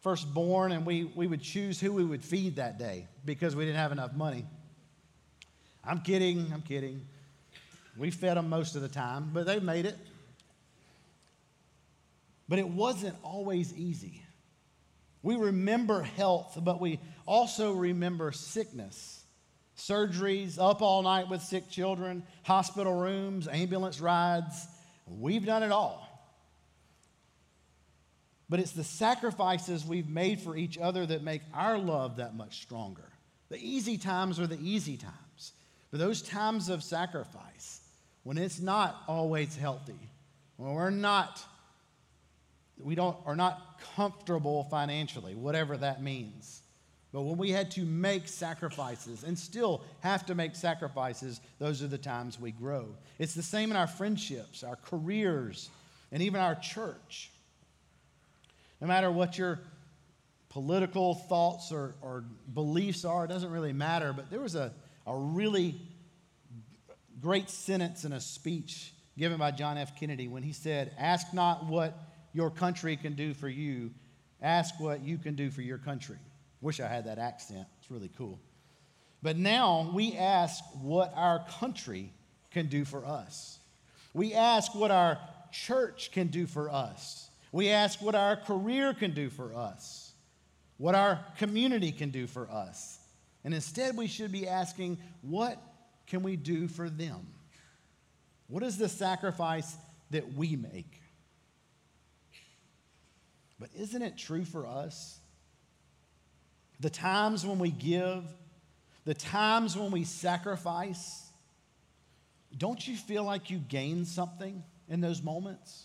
first 0.00 0.32
born, 0.32 0.72
and 0.72 0.86
we, 0.86 1.04
we 1.14 1.26
would 1.26 1.42
choose 1.42 1.78
who 1.78 1.92
we 1.92 2.04
would 2.04 2.24
feed 2.24 2.56
that 2.56 2.78
day 2.78 3.06
because 3.24 3.54
we 3.54 3.64
didn't 3.64 3.76
have 3.76 3.92
enough 3.92 4.14
money. 4.14 4.46
I'm 5.84 6.00
kidding, 6.00 6.50
I'm 6.52 6.62
kidding. 6.62 7.02
We 7.96 8.10
fed 8.10 8.36
them 8.36 8.48
most 8.48 8.76
of 8.76 8.82
the 8.82 8.88
time, 8.88 9.30
but 9.32 9.46
they 9.46 9.60
made 9.60 9.86
it. 9.86 9.96
But 12.48 12.58
it 12.58 12.68
wasn't 12.68 13.14
always 13.22 13.74
easy. 13.76 14.22
We 15.22 15.36
remember 15.36 16.02
health, 16.02 16.58
but 16.62 16.80
we 16.80 16.98
also 17.26 17.72
remember 17.72 18.32
sickness. 18.32 19.24
Surgeries, 19.76 20.58
up 20.58 20.82
all 20.82 21.02
night 21.02 21.28
with 21.28 21.42
sick 21.42 21.70
children, 21.70 22.22
hospital 22.42 22.94
rooms, 22.94 23.48
ambulance 23.48 24.00
rides. 24.00 24.66
We've 25.06 25.44
done 25.44 25.62
it 25.62 25.72
all. 25.72 26.06
But 28.48 28.60
it's 28.60 28.72
the 28.72 28.84
sacrifices 28.84 29.84
we've 29.84 30.08
made 30.08 30.40
for 30.40 30.56
each 30.56 30.76
other 30.76 31.06
that 31.06 31.22
make 31.22 31.42
our 31.54 31.78
love 31.78 32.16
that 32.16 32.34
much 32.34 32.62
stronger. 32.62 33.08
The 33.48 33.58
easy 33.58 33.96
times 33.96 34.40
are 34.40 34.46
the 34.46 34.60
easy 34.60 34.96
times. 34.96 35.52
But 35.90 36.00
those 36.00 36.22
times 36.22 36.68
of 36.68 36.82
sacrifice, 36.82 37.80
when 38.22 38.38
it's 38.38 38.60
not 38.60 39.02
always 39.08 39.56
healthy, 39.56 39.98
when 40.56 40.72
we're 40.72 40.90
not, 40.90 41.44
we 42.84 42.94
don't, 42.94 43.16
are 43.26 43.36
not 43.36 43.80
comfortable 43.96 44.64
financially, 44.64 45.34
whatever 45.34 45.76
that 45.76 46.02
means. 46.02 46.62
But 47.12 47.22
when 47.22 47.38
we 47.38 47.50
had 47.50 47.72
to 47.72 47.84
make 47.84 48.28
sacrifices 48.28 49.24
and 49.24 49.36
still 49.36 49.82
have 50.00 50.26
to 50.26 50.34
make 50.34 50.54
sacrifices, 50.54 51.40
those 51.58 51.82
are 51.82 51.88
the 51.88 51.98
times 51.98 52.38
we 52.38 52.52
grow. 52.52 52.94
It's 53.18 53.34
the 53.34 53.42
same 53.42 53.70
in 53.70 53.76
our 53.76 53.88
friendships, 53.88 54.62
our 54.62 54.76
careers, 54.76 55.70
and 56.12 56.22
even 56.22 56.40
our 56.40 56.54
church. 56.54 57.30
No 58.80 58.86
matter 58.86 59.10
what 59.10 59.36
your 59.36 59.60
political 60.50 61.14
thoughts 61.14 61.72
or, 61.72 61.94
or 62.00 62.24
beliefs 62.54 63.04
are, 63.04 63.24
it 63.24 63.28
doesn't 63.28 63.50
really 63.50 63.72
matter. 63.72 64.12
But 64.12 64.30
there 64.30 64.40
was 64.40 64.54
a, 64.54 64.72
a 65.06 65.16
really 65.16 65.80
great 67.20 67.50
sentence 67.50 68.04
in 68.04 68.12
a 68.12 68.20
speech 68.20 68.92
given 69.18 69.38
by 69.38 69.50
John 69.50 69.76
F. 69.76 69.98
Kennedy 69.98 70.28
when 70.28 70.42
he 70.42 70.52
said, 70.52 70.94
Ask 70.96 71.34
not 71.34 71.66
what 71.66 71.98
your 72.32 72.50
country 72.50 72.96
can 72.96 73.14
do 73.14 73.34
for 73.34 73.48
you, 73.48 73.90
ask 74.42 74.78
what 74.78 75.02
you 75.02 75.18
can 75.18 75.34
do 75.34 75.50
for 75.50 75.62
your 75.62 75.78
country. 75.78 76.16
Wish 76.60 76.80
I 76.80 76.88
had 76.88 77.06
that 77.06 77.18
accent. 77.18 77.66
It's 77.80 77.90
really 77.90 78.10
cool. 78.16 78.38
But 79.22 79.36
now 79.36 79.90
we 79.94 80.16
ask 80.16 80.62
what 80.80 81.12
our 81.14 81.44
country 81.58 82.12
can 82.50 82.66
do 82.66 82.84
for 82.84 83.04
us. 83.04 83.58
We 84.14 84.34
ask 84.34 84.74
what 84.74 84.90
our 84.90 85.18
church 85.52 86.10
can 86.12 86.28
do 86.28 86.46
for 86.46 86.70
us. 86.70 87.28
We 87.52 87.70
ask 87.70 88.00
what 88.00 88.14
our 88.14 88.36
career 88.36 88.94
can 88.94 89.12
do 89.12 89.28
for 89.28 89.54
us, 89.54 90.12
what 90.78 90.94
our 90.94 91.24
community 91.38 91.90
can 91.92 92.10
do 92.10 92.26
for 92.26 92.48
us. 92.50 92.98
And 93.44 93.52
instead, 93.52 93.96
we 93.96 94.06
should 94.06 94.30
be 94.30 94.46
asking, 94.46 94.98
what 95.22 95.60
can 96.06 96.22
we 96.22 96.36
do 96.36 96.68
for 96.68 96.88
them? 96.88 97.26
What 98.48 98.62
is 98.62 98.78
the 98.78 98.88
sacrifice 98.88 99.76
that 100.10 100.34
we 100.34 100.56
make? 100.56 100.99
But 103.60 103.68
isn't 103.78 104.02
it 104.02 104.16
true 104.16 104.44
for 104.44 104.66
us? 104.66 105.20
The 106.80 106.90
times 106.90 107.44
when 107.44 107.58
we 107.58 107.70
give, 107.70 108.24
the 109.04 109.12
times 109.12 109.76
when 109.76 109.90
we 109.90 110.04
sacrifice, 110.04 111.26
don't 112.56 112.86
you 112.88 112.96
feel 112.96 113.22
like 113.22 113.50
you 113.50 113.58
gain 113.58 114.06
something 114.06 114.64
in 114.88 115.02
those 115.02 115.22
moments? 115.22 115.84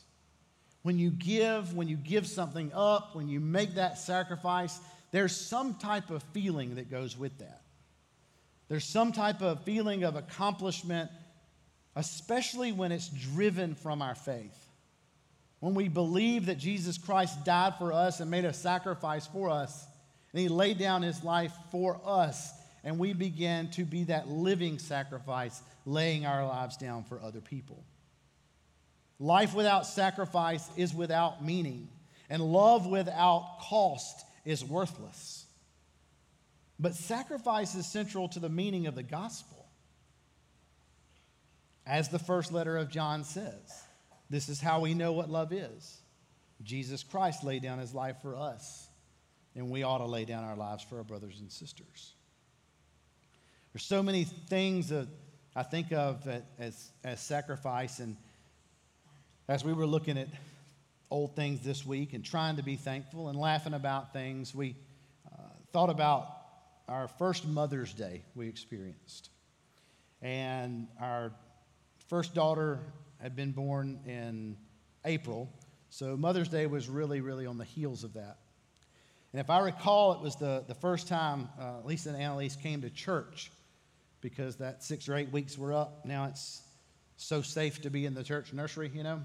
When 0.83 0.97
you 0.97 1.09
give, 1.09 1.75
when 1.75 1.89
you 1.89 1.97
give 1.97 2.27
something 2.27 2.71
up, 2.73 3.13
when 3.13 3.27
you 3.27 3.41
make 3.41 3.75
that 3.75 3.97
sacrifice, 3.97 4.79
there's 5.11 5.35
some 5.35 5.73
type 5.73 6.11
of 6.11 6.23
feeling 6.31 6.75
that 6.75 6.89
goes 6.89 7.17
with 7.17 7.38
that. 7.39 7.61
There's 8.69 8.85
some 8.85 9.11
type 9.11 9.41
of 9.41 9.63
feeling 9.63 10.03
of 10.03 10.15
accomplishment, 10.15 11.11
especially 11.95 12.71
when 12.71 12.91
it's 12.91 13.09
driven 13.09 13.75
from 13.75 14.01
our 14.01 14.15
faith. 14.15 14.57
When 15.65 15.73
we 15.73 15.88
believe 15.88 16.45
that 16.45 16.60
Jesus 16.60 16.99
Christ 16.99 17.43
died 17.43 17.73
for 17.80 17.91
us 17.91 18.19
and 18.19 18.30
made 18.30 18.45
a 18.45 18.54
sacrifice 18.54 19.25
for 19.25 19.49
us, 19.49 19.88
and 20.32 20.39
he 20.39 20.47
laid 20.47 20.78
down 20.78 21.01
his 21.01 21.23
life 21.23 21.54
for 21.71 21.99
us, 22.06 22.54
and 22.84 22.99
we 22.99 23.13
begin 23.13 23.71
to 23.71 23.84
be 23.84 24.04
that 24.04 24.28
living 24.28 24.78
sacrifice, 24.78 25.60
laying 25.88 26.23
our 26.23 26.45
lives 26.45 26.78
down 26.78 27.04
for 27.04 27.19
other 27.19 27.41
people. 27.41 27.84
Life 29.17 29.56
without 29.56 29.88
sacrifice 29.88 30.69
is 30.78 30.93
without 30.93 31.43
meaning, 31.43 31.89
and 32.30 32.43
love 32.43 32.86
without 32.86 33.58
cost 33.62 34.23
is 34.45 34.63
worthless. 34.63 35.47
But 36.80 36.93
sacrifice 36.93 37.73
is 37.73 37.88
central 37.88 38.30
to 38.30 38.39
the 38.39 38.49
meaning 38.49 38.86
of 38.86 38.93
the 38.93 39.01
gospel. 39.01 39.65
As 41.88 42.10
the 42.10 42.19
first 42.19 42.51
letter 42.51 42.78
of 42.78 42.91
John 42.91 43.23
says, 43.23 43.85
this 44.29 44.49
is 44.49 44.59
how 44.59 44.79
we 44.79 44.93
know 44.93 45.13
what 45.13 45.29
love 45.29 45.53
is. 45.53 45.97
Jesus 46.63 47.03
Christ 47.03 47.43
laid 47.43 47.61
down 47.61 47.79
his 47.79 47.93
life 47.93 48.17
for 48.21 48.35
us, 48.35 48.88
and 49.55 49.69
we 49.69 49.83
ought 49.83 49.99
to 49.99 50.05
lay 50.05 50.25
down 50.25 50.43
our 50.43 50.55
lives 50.55 50.83
for 50.83 50.97
our 50.97 51.03
brothers 51.03 51.39
and 51.39 51.51
sisters. 51.51 52.13
There's 53.73 53.83
so 53.83 54.01
many 54.01 54.23
things 54.23 54.89
that 54.89 55.07
I 55.55 55.63
think 55.63 55.91
of 55.91 56.27
as, 56.57 56.91
as 57.03 57.19
sacrifice, 57.21 57.99
and 57.99 58.15
as 59.47 59.63
we 59.63 59.73
were 59.73 59.85
looking 59.85 60.17
at 60.17 60.27
old 61.11 61.35
things 61.35 61.61
this 61.61 61.85
week 61.85 62.13
and 62.13 62.23
trying 62.25 62.55
to 62.55 62.63
be 62.63 62.75
thankful 62.75 63.29
and 63.29 63.38
laughing 63.38 63.73
about 63.73 64.11
things, 64.11 64.55
we 64.55 64.75
uh, 65.31 65.41
thought 65.71 65.89
about 65.89 66.27
our 66.88 67.07
first 67.07 67.47
Mother's 67.47 67.93
Day 67.93 68.23
we 68.33 68.47
experienced. 68.47 69.29
And 70.21 70.88
our 70.99 71.31
first 72.07 72.33
daughter 72.33 72.79
had 73.21 73.36
been 73.36 73.51
born 73.51 73.99
in 74.06 74.58
April, 75.06 75.51
so 75.89 76.17
Mother's 76.17 76.49
Day 76.49 76.65
was 76.65 76.89
really, 76.89 77.21
really 77.21 77.45
on 77.45 77.58
the 77.58 77.63
heels 77.63 78.04
of 78.04 78.13
that. 78.13 78.38
And 79.32 79.39
if 79.39 79.49
I 79.49 79.60
recall, 79.60 80.13
it 80.13 80.21
was 80.21 80.36
the, 80.36 80.63
the 80.67 80.75
first 80.75 81.08
time 81.08 81.49
uh, 81.60 81.82
Lisa 81.84 82.10
and 82.10 82.17
Annalise 82.17 82.56
came 82.56 82.82
to 82.82 82.89
church 82.89 83.51
because 84.21 84.56
that 84.58 84.84
six 84.84 85.10
or 85.10 85.15
eight 85.15 85.32
weeks 85.32 85.58
were 85.58 85.73
up. 85.73 86.06
Now 86.06 86.25
it's 86.25 86.62
so 87.17 87.41
safe 87.41 87.82
to 87.82 87.89
be 87.89 88.06
in 88.06 88.13
the 88.13 88.23
church 88.23 88.54
nursery, 88.54 88.91
you 88.93 89.04
know? 89.04 89.21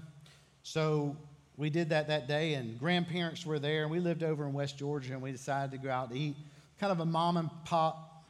So 0.63 1.17
we 1.57 1.69
did 1.69 1.89
that 1.89 2.07
that 2.07 2.27
day, 2.27 2.53
and 2.53 2.79
grandparents 2.79 3.45
were 3.45 3.59
there, 3.59 3.83
and 3.83 3.91
we 3.91 3.99
lived 3.99 4.23
over 4.23 4.45
in 4.45 4.53
West 4.53 4.77
Georgia, 4.77 5.13
and 5.13 5.21
we 5.21 5.31
decided 5.31 5.71
to 5.71 5.77
go 5.77 5.89
out 5.89 6.11
to 6.11 6.17
eat. 6.17 6.35
Kind 6.79 6.91
of 6.91 6.99
a 6.99 7.05
mom 7.05 7.37
and 7.37 7.49
pop 7.65 8.25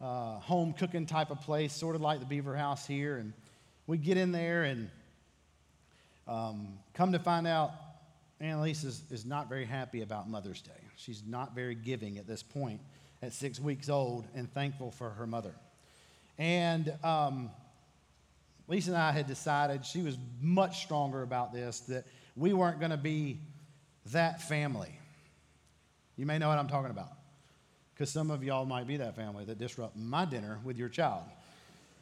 uh, 0.00 0.38
home 0.40 0.72
cooking 0.72 1.06
type 1.06 1.30
of 1.30 1.40
place, 1.40 1.72
sort 1.72 1.94
of 1.96 2.00
like 2.00 2.20
the 2.20 2.26
Beaver 2.26 2.56
House 2.56 2.86
here. 2.86 3.16
And 3.16 3.32
we 3.86 3.98
get 3.98 4.16
in 4.16 4.32
there, 4.32 4.64
and 4.64 4.90
um, 6.26 6.78
come 6.94 7.12
to 7.12 7.18
find 7.18 7.46
out, 7.46 7.72
Annalise 8.40 8.84
is, 8.84 9.02
is 9.10 9.24
not 9.24 9.48
very 9.48 9.64
happy 9.64 10.02
about 10.02 10.28
Mother's 10.28 10.60
Day. 10.60 10.70
She's 10.96 11.22
not 11.26 11.54
very 11.54 11.74
giving 11.74 12.18
at 12.18 12.26
this 12.26 12.42
point 12.42 12.80
at 13.22 13.32
six 13.32 13.60
weeks 13.60 13.88
old 13.88 14.26
and 14.34 14.52
thankful 14.52 14.90
for 14.90 15.10
her 15.10 15.26
mother. 15.26 15.54
And 16.38 16.92
um, 17.04 17.50
Lisa 18.68 18.90
and 18.90 18.98
I 18.98 19.12
had 19.12 19.26
decided, 19.26 19.84
she 19.84 20.02
was 20.02 20.16
much 20.40 20.82
stronger 20.82 21.22
about 21.22 21.52
this, 21.52 21.80
that 21.80 22.04
we 22.36 22.52
weren't 22.52 22.80
going 22.80 22.90
to 22.90 22.96
be 22.96 23.38
that 24.12 24.42
family. 24.42 24.98
You 26.16 26.26
may 26.26 26.38
know 26.38 26.48
what 26.48 26.58
I'm 26.58 26.68
talking 26.68 26.90
about, 26.90 27.12
because 27.94 28.10
some 28.10 28.30
of 28.30 28.42
y'all 28.42 28.66
might 28.66 28.86
be 28.86 28.96
that 28.96 29.16
family 29.16 29.44
that 29.44 29.58
disrupt 29.58 29.96
my 29.96 30.24
dinner 30.24 30.58
with 30.64 30.76
your 30.76 30.88
child. 30.88 31.22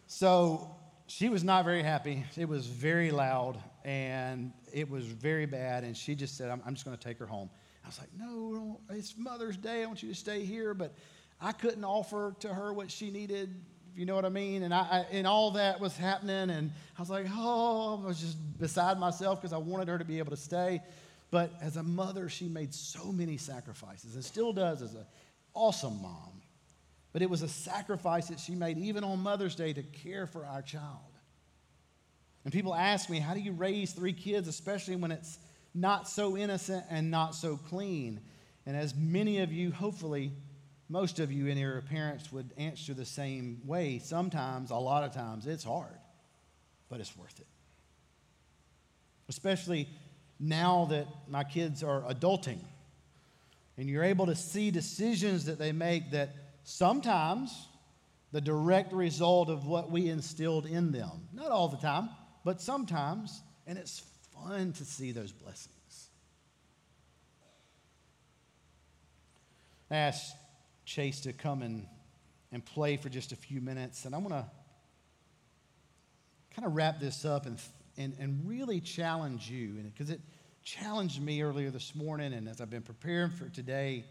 So 0.06 0.70
she 1.06 1.28
was 1.28 1.44
not 1.44 1.64
very 1.64 1.82
happy. 1.82 2.24
It 2.36 2.48
was 2.48 2.66
very 2.66 3.10
loud 3.10 3.58
and 3.84 4.52
it 4.72 4.88
was 4.88 5.04
very 5.04 5.46
bad. 5.46 5.84
And 5.84 5.96
she 5.96 6.14
just 6.14 6.36
said, 6.36 6.50
I'm, 6.50 6.62
I'm 6.66 6.74
just 6.74 6.84
going 6.84 6.96
to 6.96 7.02
take 7.02 7.18
her 7.18 7.26
home. 7.26 7.50
I 7.84 7.88
was 7.88 7.98
like, 7.98 8.10
no, 8.18 8.80
it's 8.90 9.16
Mother's 9.16 9.56
Day. 9.56 9.82
I 9.82 9.86
want 9.86 10.02
you 10.02 10.08
to 10.08 10.14
stay 10.14 10.44
here. 10.44 10.74
But 10.74 10.94
I 11.40 11.52
couldn't 11.52 11.84
offer 11.84 12.34
to 12.40 12.54
her 12.54 12.72
what 12.72 12.90
she 12.90 13.10
needed, 13.10 13.54
you 13.96 14.06
know 14.06 14.14
what 14.14 14.24
I 14.24 14.30
mean. 14.30 14.62
And, 14.62 14.72
I, 14.72 14.80
I 14.80 15.06
and 15.10 15.26
all 15.26 15.52
that 15.52 15.80
was 15.80 15.96
happening. 15.96 16.50
And 16.50 16.70
I 16.96 17.00
was 17.00 17.10
like, 17.10 17.26
oh, 17.30 18.00
I 18.02 18.06
was 18.06 18.20
just 18.20 18.36
beside 18.58 18.98
myself 18.98 19.40
because 19.40 19.52
I 19.52 19.58
wanted 19.58 19.88
her 19.88 19.98
to 19.98 20.04
be 20.04 20.18
able 20.18 20.30
to 20.30 20.36
stay. 20.36 20.80
But 21.30 21.50
as 21.60 21.76
a 21.76 21.82
mother, 21.82 22.28
she 22.28 22.46
made 22.46 22.74
so 22.74 23.10
many 23.10 23.38
sacrifices 23.38 24.14
and 24.14 24.24
still 24.24 24.52
does 24.52 24.82
as 24.82 24.94
an 24.94 25.06
awesome 25.54 26.00
mom. 26.02 26.41
But 27.12 27.22
it 27.22 27.30
was 27.30 27.42
a 27.42 27.48
sacrifice 27.48 28.28
that 28.28 28.40
she 28.40 28.54
made 28.54 28.78
even 28.78 29.04
on 29.04 29.20
Mother's 29.20 29.54
Day 29.54 29.72
to 29.72 29.82
care 29.82 30.26
for 30.26 30.46
our 30.46 30.62
child. 30.62 30.98
And 32.44 32.52
people 32.52 32.74
ask 32.74 33.08
me, 33.10 33.18
how 33.18 33.34
do 33.34 33.40
you 33.40 33.52
raise 33.52 33.92
three 33.92 34.12
kids, 34.12 34.48
especially 34.48 34.96
when 34.96 35.12
it's 35.12 35.38
not 35.74 36.08
so 36.08 36.36
innocent 36.36 36.84
and 36.90 37.10
not 37.10 37.34
so 37.34 37.56
clean? 37.56 38.20
And 38.66 38.76
as 38.76 38.94
many 38.94 39.40
of 39.40 39.52
you, 39.52 39.70
hopefully, 39.70 40.32
most 40.88 41.20
of 41.20 41.30
you 41.30 41.46
in 41.46 41.56
here 41.56 41.82
parents 41.88 42.32
would 42.32 42.50
answer 42.56 42.94
the 42.94 43.04
same 43.04 43.60
way. 43.64 43.98
Sometimes, 43.98 44.70
a 44.70 44.76
lot 44.76 45.04
of 45.04 45.12
times, 45.12 45.46
it's 45.46 45.64
hard, 45.64 45.98
but 46.88 47.00
it's 47.00 47.16
worth 47.16 47.38
it. 47.38 47.46
Especially 49.28 49.88
now 50.40 50.86
that 50.90 51.06
my 51.28 51.44
kids 51.44 51.82
are 51.82 52.02
adulting 52.02 52.58
and 53.78 53.88
you're 53.88 54.04
able 54.04 54.26
to 54.26 54.34
see 54.34 54.70
decisions 54.70 55.44
that 55.46 55.58
they 55.58 55.72
make 55.72 56.10
that 56.10 56.34
sometimes 56.64 57.68
the 58.32 58.40
direct 58.40 58.92
result 58.92 59.48
of 59.48 59.66
what 59.66 59.90
we 59.90 60.08
instilled 60.08 60.66
in 60.66 60.92
them. 60.92 61.28
Not 61.32 61.50
all 61.50 61.68
the 61.68 61.76
time, 61.76 62.08
but 62.44 62.60
sometimes, 62.60 63.42
and 63.66 63.78
it's 63.78 64.02
fun 64.32 64.72
to 64.72 64.84
see 64.84 65.12
those 65.12 65.32
blessings. 65.32 66.08
I 69.90 69.96
asked 69.96 70.34
Chase 70.86 71.20
to 71.20 71.34
come 71.34 71.62
and, 71.62 71.86
and 72.50 72.64
play 72.64 72.96
for 72.96 73.10
just 73.10 73.32
a 73.32 73.36
few 73.36 73.60
minutes, 73.60 74.06
and 74.06 74.14
I 74.14 74.18
want 74.18 74.30
to 74.30 74.46
kind 76.54 76.66
of 76.66 76.74
wrap 76.74 76.98
this 76.98 77.24
up 77.24 77.44
and, 77.44 77.58
and, 77.98 78.14
and 78.18 78.48
really 78.48 78.80
challenge 78.80 79.50
you, 79.50 79.74
because 79.94 80.08
it 80.08 80.20
challenged 80.64 81.20
me 81.20 81.42
earlier 81.42 81.70
this 81.70 81.94
morning, 81.94 82.32
and 82.32 82.48
as 82.48 82.60
I've 82.60 82.70
been 82.70 82.82
preparing 82.82 83.30
for 83.30 83.48
today 83.50 84.04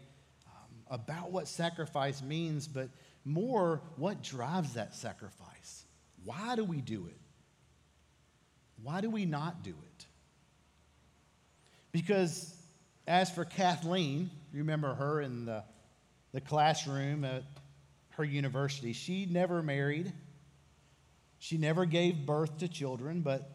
about 0.92 1.32
what 1.32 1.48
sacrifice 1.48 2.22
means, 2.22 2.68
but 2.68 2.90
more 3.24 3.80
what 3.96 4.22
drives 4.22 4.74
that 4.74 4.94
sacrifice. 4.94 5.86
Why 6.24 6.54
do 6.54 6.64
we 6.64 6.82
do 6.82 7.06
it? 7.06 7.18
Why 8.82 9.00
do 9.00 9.08
we 9.08 9.24
not 9.24 9.64
do 9.64 9.70
it? 9.70 10.06
Because 11.92 12.54
as 13.06 13.30
for 13.30 13.44
Kathleen, 13.46 14.30
you 14.52 14.58
remember 14.58 14.94
her 14.94 15.22
in 15.22 15.46
the, 15.46 15.64
the 16.32 16.42
classroom 16.42 17.24
at 17.24 17.42
her 18.10 18.24
university, 18.24 18.92
she 18.92 19.26
never 19.26 19.62
married. 19.62 20.12
She 21.38 21.56
never 21.56 21.86
gave 21.86 22.26
birth 22.26 22.58
to 22.58 22.68
children, 22.68 23.22
but 23.22 23.50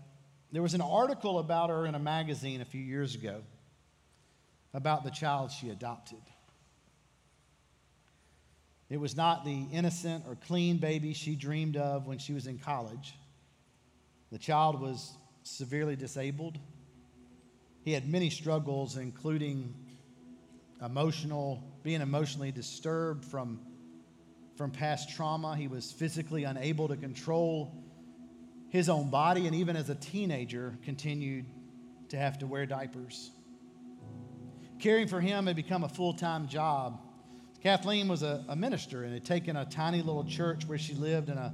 there 0.51 0.63
was 0.63 0.73
an 0.73 0.81
article 0.81 1.37
about 1.37 1.69
her 1.69 1.85
in 1.85 1.93
a 1.93 1.99
magazine 1.99 2.61
a 2.61 2.65
few 2.65 2.81
years 2.81 3.13
ago 3.13 3.43
about 4.73 5.03
the 5.03 5.11
child 5.11 5.51
she 5.51 5.69
adopted. 5.69 6.21
It 8.89 8.97
was 8.97 9.17
not 9.17 9.43
the 9.43 9.65
innocent 9.71 10.23
or 10.27 10.35
clean 10.35 10.77
baby 10.77 11.13
she 11.13 11.35
dreamed 11.35 11.75
of 11.75 12.07
when 12.07 12.19
she 12.19 12.33
was 12.33 12.47
in 12.47 12.57
college. 12.57 13.15
The 14.31 14.37
child 14.37 14.79
was 14.79 15.13
severely 15.43 15.95
disabled. 15.95 16.57
He 17.83 17.93
had 17.93 18.07
many 18.07 18.29
struggles, 18.29 18.97
including 18.97 19.73
emotional, 20.83 21.63
being 21.83 22.01
emotionally 22.01 22.51
disturbed 22.51 23.25
from, 23.25 23.59
from 24.55 24.71
past 24.71 25.09
trauma. 25.09 25.55
He 25.55 25.67
was 25.67 25.91
physically 25.91 26.43
unable 26.43 26.87
to 26.87 26.97
control 26.97 27.83
his 28.69 28.89
own 28.89 29.09
body, 29.09 29.47
and 29.47 29.55
even 29.55 29.75
as 29.75 29.89
a 29.89 29.95
teenager, 29.95 30.77
continued 30.83 31.45
to 32.09 32.17
have 32.17 32.39
to 32.39 32.47
wear 32.47 32.65
diapers. 32.65 33.31
Caring 34.79 35.07
for 35.07 35.19
him 35.19 35.47
had 35.47 35.55
become 35.55 35.83
a 35.83 35.89
full 35.89 36.13
time 36.13 36.47
job. 36.47 37.01
Kathleen 37.61 38.07
was 38.07 38.23
a, 38.23 38.45
a, 38.47 38.55
minister 38.55 39.03
and 39.03 39.13
had 39.13 39.25
taken 39.25 39.55
a 39.57 39.65
tiny 39.65 40.01
little 40.01 40.23
church 40.23 40.67
where 40.67 40.77
she 40.77 40.93
lived 40.93 41.29
in 41.29 41.37
a 41.37 41.53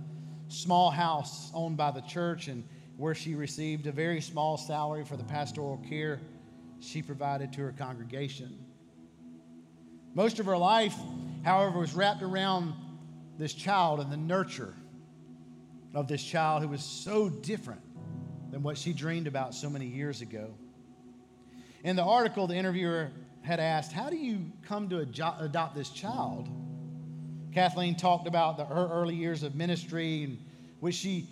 small 0.50 0.92
house 0.92 1.50
owned 1.54 1.78
by 1.78 1.92
the 1.92 2.02
church 2.02 2.48
and 2.50 2.64
where 2.98 3.16
she 3.16 3.36
received 3.36 3.88
a 3.88 3.92
very 3.92 4.22
small 4.22 4.58
salary 4.58 5.06
for 5.06 5.16
the 5.16 5.24
pastoral 5.24 5.78
care 5.90 6.20
she 6.80 7.02
provided 7.02 7.54
to 7.54 7.62
her 7.62 7.72
congregation. 7.72 8.58
Most 10.14 10.40
of 10.40 10.46
her 10.46 10.58
life, 10.58 10.96
however, 11.44 11.80
was 11.80 11.94
wrapped 11.94 12.22
around 12.22 12.74
this 13.38 13.54
child 13.54 14.00
and 14.00 14.12
the 14.12 14.18
nurture 14.18 14.76
of 15.96 16.08
this 16.08 16.24
child 16.24 16.62
who 16.62 16.68
was 16.68 16.84
so 16.84 17.30
different 17.30 17.82
than 18.52 18.62
what 18.62 18.78
she 18.78 18.94
dreamed 18.94 19.26
about 19.26 19.56
so 19.56 19.70
many 19.70 19.88
years 19.88 20.22
ago. 20.22 20.54
In 21.84 21.96
the 21.96 22.04
article, 22.04 22.46
the 22.46 22.56
interviewer 22.56 23.12
had 23.44 23.60
asked, 23.60 23.92
How 23.92 24.10
do 24.10 24.16
you 24.16 24.52
come 24.64 24.90
to 24.90 25.00
adopt 25.00 25.76
this 25.76 25.90
child? 25.90 26.50
Kathleen 27.54 27.96
talked 27.96 28.28
about 28.28 28.58
the, 28.58 28.66
her 28.66 28.90
early 28.92 29.16
years 29.16 29.44
of 29.44 29.54
ministry, 29.54 30.24
in 30.24 30.40
which 30.80 30.96
she, 30.96 31.28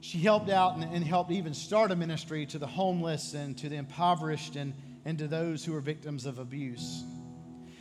she 0.00 0.18
helped 0.18 0.48
out 0.48 0.76
and, 0.76 0.84
and 0.84 1.04
helped 1.04 1.32
even 1.32 1.52
start 1.52 1.90
a 1.90 1.96
ministry 1.96 2.46
to 2.46 2.58
the 2.58 2.66
homeless 2.66 3.34
and 3.34 3.58
to 3.58 3.68
the 3.68 3.76
impoverished 3.76 4.54
and, 4.54 4.74
and 5.04 5.18
to 5.18 5.26
those 5.26 5.64
who 5.64 5.72
were 5.72 5.80
victims 5.80 6.24
of 6.24 6.38
abuse. 6.38 7.02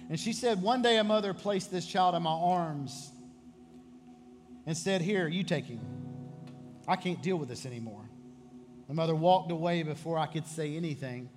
And 0.09 0.19
she 0.19 0.33
said, 0.33 0.61
One 0.61 0.81
day 0.81 0.97
a 0.97 1.03
mother 1.03 1.33
placed 1.33 1.71
this 1.71 1.85
child 1.85 2.15
in 2.15 2.23
my 2.23 2.31
arms 2.31 3.11
and 4.65 4.75
said, 4.75 5.01
Here, 5.01 5.27
you 5.27 5.43
take 5.43 5.65
him. 5.65 5.81
I 6.88 6.95
can't 6.95 7.21
deal 7.21 7.38
with 7.38 7.49
this 7.49 7.65
anymore. 7.65 8.09
The 8.88 8.93
mother 8.93 9.15
walked 9.15 9.51
away 9.51 9.83
before 9.83 10.17
I 10.17 10.27
could 10.27 10.45
say 10.47 10.75
anything. 10.75 11.29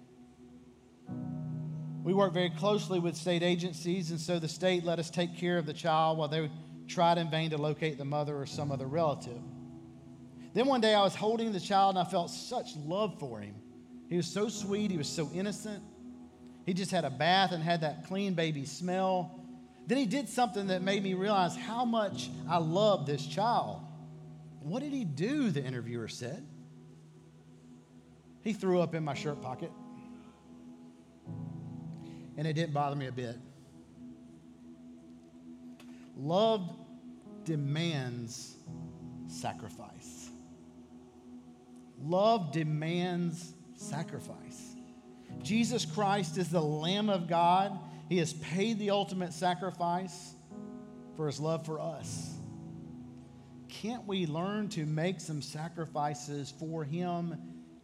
We 2.09 2.15
work 2.15 2.33
very 2.33 2.49
closely 2.49 2.99
with 2.99 3.17
state 3.17 3.43
agencies, 3.43 4.13
and 4.13 4.19
so 4.19 4.39
the 4.39 4.49
state 4.49 4.83
let 4.83 4.99
us 4.99 5.11
take 5.11 5.37
care 5.37 5.59
of 5.59 5.67
the 5.67 5.75
child 5.75 6.17
while 6.17 6.27
they 6.27 6.51
tried 6.87 7.19
in 7.19 7.29
vain 7.29 7.51
to 7.51 7.59
locate 7.59 7.99
the 7.99 8.05
mother 8.07 8.35
or 8.35 8.47
some 8.47 8.73
other 8.73 8.87
relative. 8.87 9.43
Then 10.55 10.65
one 10.69 10.81
day 10.81 10.95
I 10.95 11.03
was 11.03 11.15
holding 11.15 11.53
the 11.53 11.61
child 11.61 11.97
and 11.97 12.07
I 12.07 12.11
felt 12.11 12.31
such 12.31 12.75
love 12.77 13.19
for 13.21 13.41
him. 13.41 13.57
He 14.09 14.17
was 14.17 14.27
so 14.27 14.49
sweet, 14.49 14.91
he 14.91 14.97
was 14.97 15.07
so 15.07 15.31
innocent. 15.35 15.83
He 16.65 16.73
just 16.73 16.91
had 16.91 17.05
a 17.05 17.11
bath 17.11 17.53
and 17.53 17.63
had 17.63 17.83
that 17.83 18.07
clean 18.07 18.33
baby 18.33 18.65
smell. 18.65 19.39
Then 19.87 19.99
he 19.99 20.07
did 20.07 20.31
something 20.31 20.69
that 20.69 20.81
made 20.81 21.03
me 21.03 21.13
realize 21.13 21.57
how 21.57 21.85
much 21.85 22.31
I 22.49 22.57
love 22.57 23.05
this 23.05 23.27
child. 23.27 23.83
What 24.61 24.81
did 24.81 24.95
he 24.95 25.05
do? 25.05 25.51
The 25.51 25.63
interviewer 25.63 26.09
said. 26.09 26.43
He 28.41 28.55
threw 28.55 28.81
up 28.81 28.95
in 28.95 29.05
my 29.05 29.13
shirt 29.13 29.43
pocket 29.43 29.71
and 32.39 32.47
it 32.47 32.55
didn't 32.55 32.73
bother 32.73 32.97
me 32.97 33.09
a 33.09 33.13
bit. 33.13 33.37
Love 36.17 36.71
demands 37.45 38.57
sacrifice. 39.27 40.31
Love 42.01 42.53
demands 42.53 43.53
sacrifice. 43.75 44.77
Jesus 45.43 45.85
Christ 45.85 46.39
is 46.39 46.49
the 46.49 46.61
Lamb 46.61 47.11
of 47.11 47.29
God. 47.29 47.77
He 48.09 48.19
has 48.19 48.33
paid 48.35 48.79
the 48.79 48.91
ultimate 48.91 49.33
sacrifice 49.33 50.35
for 51.17 51.27
his 51.27 51.41
love 51.41 51.67
for 51.67 51.81
us. 51.81 52.35
Can't 53.69 54.07
we 54.07 54.27
learn 54.27 54.69
to 54.71 54.87
make 54.87 55.21
some 55.21 55.43
sacrifices 55.43 56.55
for 56.59 56.85
him 56.85 57.37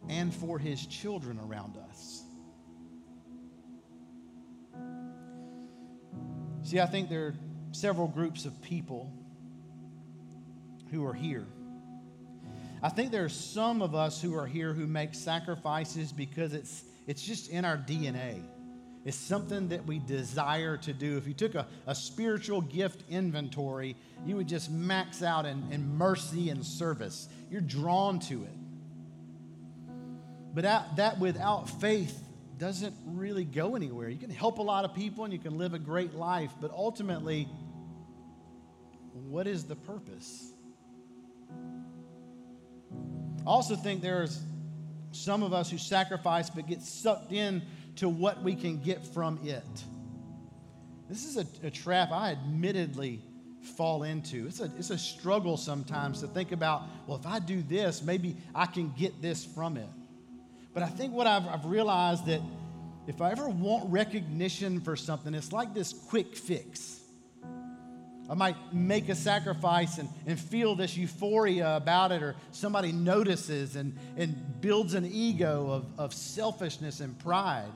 and 0.07 0.33
for 0.33 0.57
his 0.57 0.85
children 0.85 1.39
around 1.39 1.77
us? 1.89 2.14
See, 6.65 6.79
I 6.79 6.87
think 6.87 7.09
there 7.09 7.27
are 7.27 7.35
several 7.73 8.07
groups 8.07 8.45
of 8.45 8.59
people 8.63 9.13
who 10.89 11.05
are 11.05 11.13
here. 11.13 11.45
I 12.81 12.89
think 12.89 13.11
there 13.11 13.23
are 13.23 13.29
some 13.29 13.83
of 13.83 13.93
us 13.93 14.19
who 14.19 14.35
are 14.35 14.47
here 14.47 14.73
who 14.73 14.87
make 14.87 15.13
sacrifices 15.13 16.11
because 16.11 16.55
it's, 16.55 16.83
it's 17.05 17.21
just 17.21 17.51
in 17.51 17.65
our 17.65 17.77
DNA. 17.77 18.41
It's 19.05 19.15
something 19.15 19.67
that 19.67 19.85
we 19.85 19.99
desire 19.99 20.77
to 20.77 20.91
do. 20.91 21.17
If 21.17 21.27
you 21.27 21.35
took 21.35 21.53
a, 21.53 21.67
a 21.85 21.93
spiritual 21.93 22.61
gift 22.61 23.03
inventory, 23.11 23.95
you 24.25 24.35
would 24.35 24.47
just 24.47 24.71
max 24.71 25.21
out 25.21 25.45
in, 25.45 25.63
in 25.71 25.95
mercy 25.95 26.49
and 26.49 26.65
service. 26.65 27.29
You're 27.51 27.61
drawn 27.61 28.19
to 28.21 28.41
it. 28.41 28.57
But 30.55 30.63
that, 30.63 30.95
that 30.95 31.19
without 31.19 31.69
faith 31.69 32.24
doesn't 32.57 32.95
really 33.05 33.45
go 33.45 33.75
anywhere. 33.75 34.09
You 34.09 34.17
can 34.17 34.29
help 34.29 34.59
a 34.59 34.61
lot 34.63 34.85
of 34.85 34.93
people 34.93 35.23
and 35.23 35.33
you 35.33 35.39
can 35.39 35.57
live 35.57 35.73
a 35.73 35.79
great 35.79 36.13
life, 36.13 36.51
but 36.61 36.71
ultimately, 36.71 37.47
what 39.29 39.47
is 39.47 39.65
the 39.65 39.75
purpose? 39.75 40.51
I 43.45 43.49
also 43.49 43.75
think 43.75 44.01
there's 44.01 44.41
some 45.11 45.43
of 45.43 45.53
us 45.53 45.69
who 45.69 45.77
sacrifice 45.77 46.49
but 46.49 46.67
get 46.67 46.81
sucked 46.81 47.31
in 47.31 47.61
to 47.97 48.09
what 48.09 48.43
we 48.43 48.55
can 48.55 48.81
get 48.81 49.05
from 49.05 49.39
it. 49.43 49.63
This 51.09 51.25
is 51.25 51.37
a, 51.37 51.45
a 51.67 51.69
trap 51.69 52.11
I 52.11 52.31
admittedly 52.31 53.21
fall 53.77 54.03
into. 54.03 54.47
It's 54.47 54.59
a, 54.59 54.71
it's 54.77 54.89
a 54.89 54.97
struggle 54.97 55.57
sometimes 55.57 56.21
to 56.21 56.27
think 56.27 56.51
about, 56.51 56.83
well, 57.07 57.17
if 57.17 57.25
I 57.25 57.39
do 57.39 57.61
this, 57.61 58.01
maybe 58.01 58.35
I 58.53 58.65
can 58.65 58.93
get 58.97 59.21
this 59.21 59.45
from 59.45 59.77
it. 59.77 59.87
But 60.75 60.83
I 60.83 60.87
think 60.87 61.13
what 61.13 61.25
I've, 61.25 61.47
I've 61.47 61.65
realized 61.65 62.25
that 62.25 62.41
if 63.07 63.21
I 63.21 63.31
ever 63.31 63.47
want 63.47 63.89
recognition 63.89 64.81
for 64.81 64.97
something, 64.97 65.33
it's 65.33 65.53
like 65.53 65.73
this 65.73 65.93
quick 65.93 66.35
fix. 66.35 66.99
I 68.29 68.33
might 68.33 68.57
make 68.73 69.07
a 69.07 69.15
sacrifice 69.15 69.99
and, 69.99 70.09
and 70.27 70.37
feel 70.37 70.75
this 70.75 70.97
euphoria 70.97 71.77
about 71.77 72.11
it, 72.11 72.21
or 72.21 72.35
somebody 72.51 72.91
notices 72.91 73.77
and, 73.77 73.97
and 74.17 74.59
builds 74.59 74.95
an 74.95 75.05
ego 75.05 75.69
of, 75.71 75.85
of 75.97 76.13
selfishness 76.13 76.99
and 76.99 77.17
pride. 77.19 77.71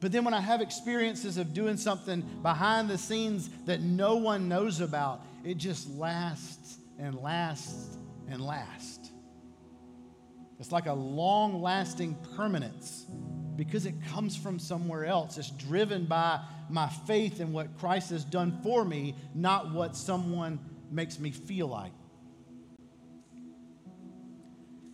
But 0.00 0.12
then 0.12 0.24
when 0.24 0.34
I 0.34 0.40
have 0.40 0.60
experiences 0.60 1.38
of 1.38 1.54
doing 1.54 1.78
something 1.78 2.20
behind 2.42 2.90
the 2.90 2.98
scenes 2.98 3.48
that 3.64 3.80
no 3.80 4.16
one 4.16 4.46
knows 4.46 4.80
about, 4.80 5.22
it 5.42 5.56
just 5.56 5.88
lasts 5.88 6.76
and 6.98 7.14
lasts 7.14 7.96
and 8.28 8.42
lasts. 8.42 9.05
It's 10.58 10.72
like 10.72 10.86
a 10.86 10.92
long 10.92 11.60
lasting 11.60 12.16
permanence 12.34 13.06
because 13.56 13.86
it 13.86 13.94
comes 14.08 14.36
from 14.36 14.58
somewhere 14.58 15.04
else. 15.04 15.38
It's 15.38 15.50
driven 15.50 16.04
by 16.06 16.40
my 16.68 16.88
faith 17.06 17.40
in 17.40 17.52
what 17.52 17.78
Christ 17.78 18.10
has 18.10 18.24
done 18.24 18.58
for 18.62 18.84
me, 18.84 19.14
not 19.34 19.72
what 19.72 19.96
someone 19.96 20.58
makes 20.90 21.18
me 21.18 21.30
feel 21.30 21.68
like. 21.68 21.92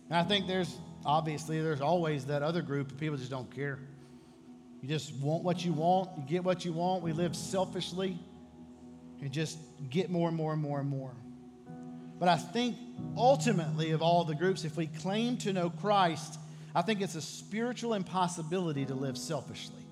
And 0.09 0.17
I 0.17 0.23
think 0.23 0.47
there's 0.47 0.77
obviously 1.05 1.61
there's 1.61 1.81
always 1.81 2.25
that 2.25 2.43
other 2.43 2.61
group 2.61 2.91
of 2.91 2.99
people 2.99 3.17
just 3.17 3.31
don't 3.31 3.53
care. 3.53 3.79
You 4.81 4.89
just 4.89 5.13
want 5.15 5.43
what 5.43 5.63
you 5.63 5.73
want, 5.73 6.09
you 6.17 6.23
get 6.27 6.43
what 6.43 6.65
you 6.65 6.73
want. 6.73 7.03
We 7.03 7.13
live 7.13 7.35
selfishly 7.35 8.19
and 9.21 9.31
just 9.31 9.57
get 9.89 10.09
more 10.09 10.27
and 10.27 10.35
more 10.35 10.51
and 10.53 10.61
more 10.61 10.79
and 10.81 10.89
more. 10.89 11.15
But 12.23 12.29
I 12.29 12.37
think 12.37 12.77
ultimately, 13.17 13.91
of 13.91 14.01
all 14.01 14.23
the 14.23 14.33
groups, 14.33 14.63
if 14.63 14.77
we 14.77 14.87
claim 14.87 15.35
to 15.39 15.51
know 15.51 15.69
Christ, 15.69 16.39
I 16.73 16.81
think 16.81 17.01
it's 17.01 17.15
a 17.15 17.21
spiritual 17.21 17.95
impossibility 17.95 18.85
to 18.85 18.93
live 18.93 19.17
selfishly. 19.17 19.83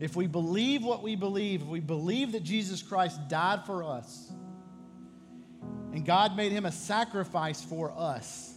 If 0.00 0.16
we 0.16 0.26
believe 0.26 0.82
what 0.82 1.02
we 1.02 1.14
believe, 1.14 1.60
if 1.60 1.68
we 1.68 1.80
believe 1.80 2.32
that 2.32 2.44
Jesus 2.44 2.80
Christ 2.80 3.28
died 3.28 3.66
for 3.66 3.84
us 3.84 4.32
and 5.92 6.02
God 6.06 6.34
made 6.34 6.50
him 6.50 6.64
a 6.64 6.72
sacrifice 6.72 7.62
for 7.62 7.92
us, 7.94 8.54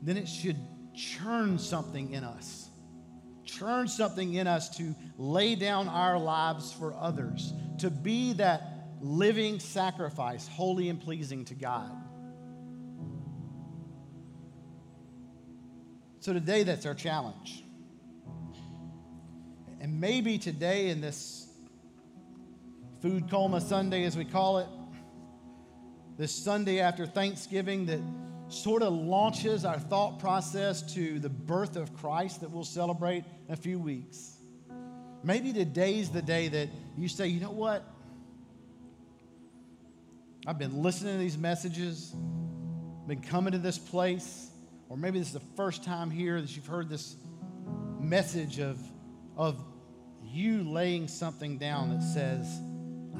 then 0.00 0.16
it 0.16 0.26
should 0.26 0.56
churn 0.94 1.58
something 1.58 2.14
in 2.14 2.24
us. 2.24 2.70
Churn 3.44 3.88
something 3.88 4.32
in 4.32 4.46
us 4.46 4.74
to 4.78 4.94
lay 5.18 5.54
down 5.54 5.88
our 5.88 6.18
lives 6.18 6.72
for 6.72 6.94
others, 6.94 7.52
to 7.80 7.90
be 7.90 8.32
that 8.32 8.71
living 9.02 9.58
sacrifice, 9.58 10.46
holy 10.46 10.88
and 10.88 11.00
pleasing 11.00 11.44
to 11.46 11.54
God. 11.54 11.90
So 16.20 16.32
today, 16.32 16.62
that's 16.62 16.86
our 16.86 16.94
challenge. 16.94 17.64
And 19.80 20.00
maybe 20.00 20.38
today, 20.38 20.90
in 20.90 21.00
this 21.00 21.48
Food 23.00 23.28
Coma 23.28 23.60
Sunday, 23.60 24.04
as 24.04 24.16
we 24.16 24.24
call 24.24 24.58
it, 24.58 24.68
this 26.16 26.32
Sunday 26.32 26.78
after 26.78 27.04
Thanksgiving, 27.04 27.86
that 27.86 27.98
sort 28.46 28.82
of 28.82 28.92
launches 28.92 29.64
our 29.64 29.80
thought 29.80 30.20
process 30.20 30.82
to 30.94 31.18
the 31.18 31.28
birth 31.28 31.74
of 31.74 31.92
Christ 31.96 32.42
that 32.42 32.50
we'll 32.52 32.64
celebrate 32.64 33.24
in 33.48 33.54
a 33.54 33.56
few 33.56 33.80
weeks. 33.80 34.36
Maybe 35.24 35.52
today's 35.52 36.10
the 36.10 36.22
day 36.22 36.46
that 36.48 36.68
you 36.96 37.08
say, 37.08 37.26
you 37.26 37.40
know 37.40 37.50
what? 37.50 37.84
I've 40.44 40.58
been 40.58 40.82
listening 40.82 41.12
to 41.14 41.18
these 41.20 41.38
messages, 41.38 42.12
been 43.06 43.22
coming 43.22 43.52
to 43.52 43.58
this 43.58 43.78
place, 43.78 44.50
or 44.88 44.96
maybe 44.96 45.20
this 45.20 45.28
is 45.28 45.34
the 45.34 45.56
first 45.56 45.84
time 45.84 46.10
here 46.10 46.40
that 46.40 46.56
you've 46.56 46.66
heard 46.66 46.88
this 46.88 47.16
message 48.00 48.58
of, 48.58 48.76
of 49.36 49.64
you 50.24 50.68
laying 50.68 51.06
something 51.06 51.58
down 51.58 51.90
that 51.90 52.02
says, 52.02 52.60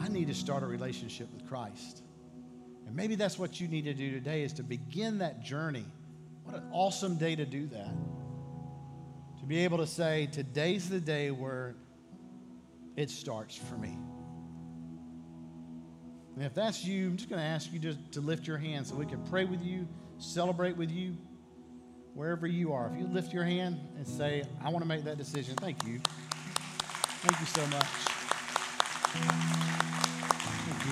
I 0.00 0.08
need 0.08 0.26
to 0.28 0.34
start 0.34 0.64
a 0.64 0.66
relationship 0.66 1.32
with 1.32 1.46
Christ. 1.48 2.02
And 2.86 2.96
maybe 2.96 3.14
that's 3.14 3.38
what 3.38 3.60
you 3.60 3.68
need 3.68 3.84
to 3.84 3.94
do 3.94 4.10
today 4.10 4.42
is 4.42 4.52
to 4.54 4.64
begin 4.64 5.18
that 5.18 5.44
journey. 5.44 5.86
What 6.42 6.56
an 6.56 6.64
awesome 6.72 7.18
day 7.18 7.36
to 7.36 7.46
do 7.46 7.68
that. 7.68 7.94
To 9.38 9.46
be 9.46 9.58
able 9.58 9.78
to 9.78 9.86
say, 9.86 10.28
today's 10.32 10.88
the 10.88 11.00
day 11.00 11.30
where 11.30 11.76
it 12.96 13.10
starts 13.10 13.54
for 13.54 13.76
me. 13.76 13.96
And 16.42 16.48
if 16.48 16.54
that's 16.56 16.84
you, 16.84 17.06
I'm 17.06 17.16
just 17.16 17.30
going 17.30 17.40
to 17.40 17.46
ask 17.46 17.72
you 17.72 17.78
to, 17.78 17.94
to 18.14 18.20
lift 18.20 18.48
your 18.48 18.58
hand 18.58 18.84
so 18.84 18.96
we 18.96 19.06
can 19.06 19.22
pray 19.26 19.44
with 19.44 19.62
you, 19.62 19.86
celebrate 20.18 20.76
with 20.76 20.90
you, 20.90 21.16
wherever 22.14 22.48
you 22.48 22.72
are. 22.72 22.90
If 22.92 22.98
you 22.98 23.06
lift 23.06 23.32
your 23.32 23.44
hand 23.44 23.78
and 23.96 24.04
say, 24.04 24.42
I 24.60 24.68
want 24.70 24.82
to 24.82 24.88
make 24.88 25.04
that 25.04 25.18
decision, 25.18 25.54
thank 25.54 25.86
you. 25.86 26.00
Thank 26.00 27.38
you 27.38 27.46
so 27.46 27.64
much. 27.68 27.86
Thank 30.66 30.84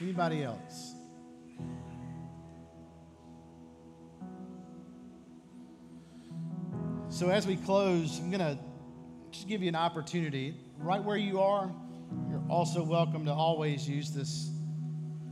you. 0.00 0.06
Anybody 0.06 0.44
else? 0.44 0.94
So, 7.10 7.28
as 7.28 7.46
we 7.46 7.56
close, 7.56 8.18
I'm 8.18 8.30
going 8.30 8.40
to 8.40 8.56
just 9.32 9.48
give 9.48 9.62
you 9.62 9.68
an 9.68 9.74
opportunity 9.74 10.54
right 10.78 11.02
where 11.02 11.16
you 11.16 11.40
are. 11.40 11.72
You're 12.28 12.44
also 12.50 12.82
welcome 12.82 13.24
to 13.24 13.32
always 13.32 13.88
use 13.88 14.10
this 14.10 14.50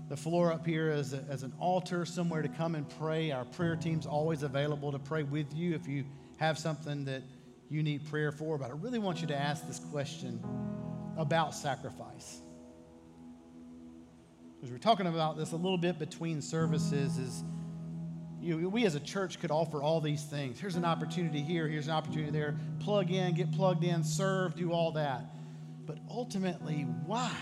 the 0.09 0.17
floor 0.17 0.53
up 0.53 0.67
here 0.67 0.91
as, 0.91 1.13
a, 1.13 1.25
as 1.29 1.45
an 1.45 1.53
altar, 1.61 2.05
somewhere 2.05 2.43
to 2.43 2.49
come 2.49 2.75
and 2.75 2.89
pray. 2.99 3.31
Our 3.31 3.45
prayer 3.45 3.77
team's 3.77 4.07
always 4.07 4.43
available 4.43 4.91
to 4.91 4.99
pray 4.99 5.23
with 5.23 5.55
you 5.55 5.73
if 5.77 5.87
you 5.87 6.05
have 6.39 6.59
something 6.59 7.05
that 7.05 7.23
you 7.69 7.85
need 7.85 8.05
prayer 8.11 8.33
for. 8.33 8.59
But 8.59 8.71
I 8.71 8.73
really 8.73 8.99
want 8.99 9.21
you 9.21 9.29
to 9.29 9.37
ask 9.37 9.69
this 9.69 9.79
question 9.79 10.43
about 11.17 11.55
sacrifice. 11.55 12.41
Because 14.57 14.73
we're 14.73 14.79
talking 14.79 15.07
about 15.07 15.37
this 15.37 15.53
a 15.53 15.57
little 15.57 15.79
bit 15.79 16.01
between 16.01 16.43
services, 16.43 17.17
is 17.17 17.45
you, 18.41 18.69
we 18.69 18.85
as 18.87 18.95
a 18.95 19.01
church 19.01 19.39
could 19.41 19.51
offer 19.51 19.83
all 19.83 20.01
these 20.01 20.25
things. 20.25 20.59
Here's 20.59 20.77
an 20.77 20.85
opportunity 20.85 21.41
here, 21.41 21.69
here's 21.69 21.87
an 21.87 21.93
opportunity 21.93 22.31
there. 22.31 22.57
Plug 22.81 23.11
in, 23.11 23.35
get 23.35 23.53
plugged 23.53 23.85
in, 23.85 24.03
serve, 24.03 24.57
do 24.57 24.73
all 24.73 24.93
that. 24.93 25.25
But 25.87 25.99
ultimately, 26.09 26.83
why? 27.07 27.37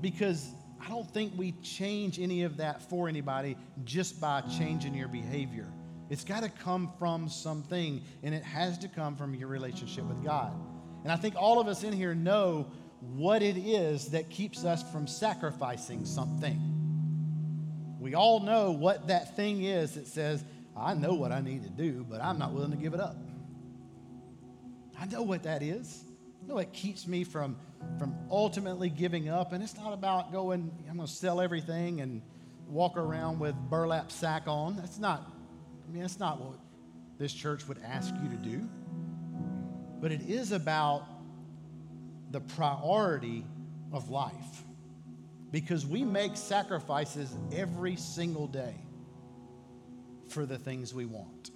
Because 0.00 0.50
I 0.80 0.88
don't 0.88 1.10
think 1.12 1.32
we 1.36 1.52
change 1.62 2.18
any 2.18 2.42
of 2.42 2.56
that 2.58 2.82
for 2.88 3.08
anybody 3.08 3.56
just 3.84 4.20
by 4.20 4.42
changing 4.42 4.94
your 4.94 5.08
behavior. 5.08 5.72
It's 6.10 6.24
got 6.24 6.42
to 6.42 6.48
come 6.48 6.92
from 6.98 7.28
something, 7.28 8.02
and 8.22 8.34
it 8.34 8.42
has 8.42 8.78
to 8.78 8.88
come 8.88 9.16
from 9.16 9.34
your 9.34 9.48
relationship 9.48 10.04
with 10.04 10.22
God. 10.22 10.52
And 11.04 11.10
I 11.12 11.16
think 11.16 11.34
all 11.36 11.60
of 11.60 11.68
us 11.68 11.84
in 11.84 11.92
here 11.92 12.14
know 12.14 12.70
what 13.00 13.42
it 13.42 13.56
is 13.56 14.08
that 14.08 14.28
keeps 14.28 14.64
us 14.64 14.82
from 14.92 15.06
sacrificing 15.06 16.04
something. 16.04 16.81
We 18.12 18.16
all 18.16 18.40
know 18.40 18.72
what 18.72 19.06
that 19.06 19.36
thing 19.36 19.64
is 19.64 19.94
that 19.94 20.06
says, 20.06 20.44
I 20.76 20.92
know 20.92 21.14
what 21.14 21.32
I 21.32 21.40
need 21.40 21.62
to 21.62 21.70
do, 21.70 22.04
but 22.06 22.20
I'm 22.20 22.38
not 22.38 22.52
willing 22.52 22.72
to 22.72 22.76
give 22.76 22.92
it 22.92 23.00
up. 23.00 23.16
I 25.00 25.06
know 25.06 25.22
what 25.22 25.44
that 25.44 25.62
is. 25.62 26.04
I 26.44 26.46
know 26.46 26.58
it 26.58 26.74
keeps 26.74 27.06
me 27.06 27.24
from, 27.24 27.56
from 27.98 28.14
ultimately 28.30 28.90
giving 28.90 29.30
up. 29.30 29.54
And 29.54 29.62
it's 29.64 29.74
not 29.78 29.94
about 29.94 30.30
going, 30.30 30.70
I'm 30.90 30.96
going 30.96 31.08
to 31.08 31.10
sell 31.10 31.40
everything 31.40 32.02
and 32.02 32.20
walk 32.68 32.98
around 32.98 33.38
with 33.38 33.54
burlap 33.70 34.12
sack 34.12 34.42
on. 34.46 34.76
That's 34.76 34.98
not, 34.98 35.32
I 35.88 35.90
mean, 35.90 36.02
that's 36.02 36.20
not 36.20 36.38
what 36.38 36.58
this 37.16 37.32
church 37.32 37.66
would 37.66 37.78
ask 37.82 38.14
you 38.22 38.28
to 38.28 38.36
do. 38.36 38.68
But 40.02 40.12
it 40.12 40.28
is 40.28 40.52
about 40.52 41.06
the 42.30 42.42
priority 42.42 43.46
of 43.90 44.10
life 44.10 44.64
because 45.52 45.86
we 45.86 46.02
make 46.02 46.36
sacrifices 46.36 47.30
every 47.52 47.94
single 47.94 48.46
day 48.46 48.74
for 50.28 50.46
the 50.46 50.58
things 50.58 50.94
we 50.94 51.04
want. 51.04 51.50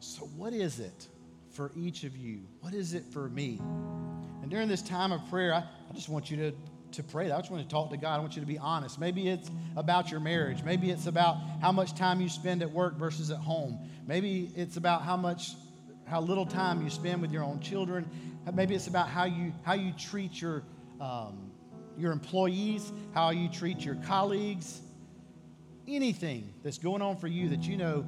So, 0.00 0.26
what 0.36 0.52
is 0.52 0.78
it 0.78 1.08
for 1.50 1.72
each 1.74 2.04
of 2.04 2.16
you? 2.16 2.42
What 2.60 2.74
is 2.74 2.92
it 2.92 3.04
for 3.10 3.28
me? 3.30 3.60
And 4.42 4.50
during 4.50 4.68
this 4.68 4.82
time 4.82 5.10
of 5.10 5.26
prayer, 5.30 5.54
I, 5.54 5.58
I 5.58 5.94
just 5.94 6.08
want 6.08 6.30
you 6.30 6.36
to, 6.36 6.52
to 6.92 7.02
pray. 7.02 7.30
I 7.30 7.38
just 7.38 7.50
want 7.50 7.62
to 7.62 7.68
talk 7.68 7.90
to 7.90 7.96
God. 7.96 8.16
I 8.16 8.20
want 8.20 8.36
you 8.36 8.42
to 8.42 8.46
be 8.46 8.58
honest. 8.58 9.00
Maybe 9.00 9.28
it's 9.28 9.50
about 9.74 10.10
your 10.10 10.20
marriage. 10.20 10.62
Maybe 10.62 10.90
it's 10.90 11.06
about 11.06 11.38
how 11.62 11.72
much 11.72 11.94
time 11.94 12.20
you 12.20 12.28
spend 12.28 12.62
at 12.62 12.70
work 12.70 12.96
versus 12.96 13.30
at 13.30 13.38
home. 13.38 13.78
Maybe 14.06 14.50
it's 14.54 14.76
about 14.76 15.02
how 15.02 15.16
much 15.16 15.54
how 16.08 16.20
little 16.20 16.46
time 16.46 16.82
you 16.82 16.90
spend 16.90 17.22
with 17.22 17.32
your 17.32 17.44
own 17.44 17.60
children. 17.60 18.08
Maybe 18.52 18.74
it's 18.74 18.86
about 18.86 19.08
how 19.08 19.24
you 19.24 19.52
how 19.62 19.74
you 19.74 19.92
treat 19.92 20.40
your 20.40 20.62
um, 21.00 21.50
your 21.96 22.12
employees, 22.12 22.92
how 23.14 23.30
you 23.30 23.48
treat 23.48 23.80
your 23.80 23.96
colleagues. 23.96 24.80
Anything 25.86 26.52
that's 26.62 26.78
going 26.78 27.00
on 27.02 27.16
for 27.16 27.28
you 27.28 27.48
that 27.48 27.62
you 27.62 27.76
know 27.76 28.06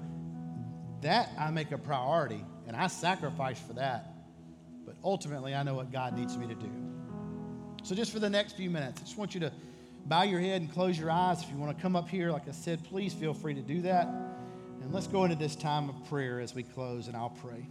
that 1.00 1.30
I 1.38 1.50
make 1.50 1.72
a 1.72 1.78
priority 1.78 2.44
and 2.66 2.76
I 2.76 2.86
sacrifice 2.86 3.58
for 3.58 3.72
that. 3.74 4.14
But 4.84 4.96
ultimately, 5.02 5.54
I 5.54 5.62
know 5.62 5.74
what 5.74 5.90
God 5.90 6.16
needs 6.16 6.36
me 6.36 6.46
to 6.46 6.54
do. 6.54 6.70
So, 7.82 7.94
just 7.94 8.12
for 8.12 8.18
the 8.18 8.30
next 8.30 8.56
few 8.56 8.70
minutes, 8.70 9.00
I 9.00 9.04
just 9.04 9.18
want 9.18 9.34
you 9.34 9.40
to 9.40 9.52
bow 10.06 10.22
your 10.22 10.40
head 10.40 10.60
and 10.60 10.72
close 10.72 10.98
your 10.98 11.10
eyes. 11.10 11.42
If 11.42 11.50
you 11.50 11.56
want 11.56 11.76
to 11.76 11.82
come 11.82 11.96
up 11.96 12.08
here, 12.08 12.30
like 12.30 12.48
I 12.48 12.52
said, 12.52 12.84
please 12.84 13.14
feel 13.14 13.34
free 13.34 13.54
to 13.54 13.62
do 13.62 13.82
that. 13.82 14.06
And 14.82 14.92
let's 14.92 15.06
go 15.06 15.24
into 15.24 15.36
this 15.36 15.56
time 15.56 15.88
of 15.88 16.08
prayer 16.08 16.40
as 16.40 16.54
we 16.54 16.62
close, 16.62 17.08
and 17.08 17.16
I'll 17.16 17.30
pray. 17.42 17.66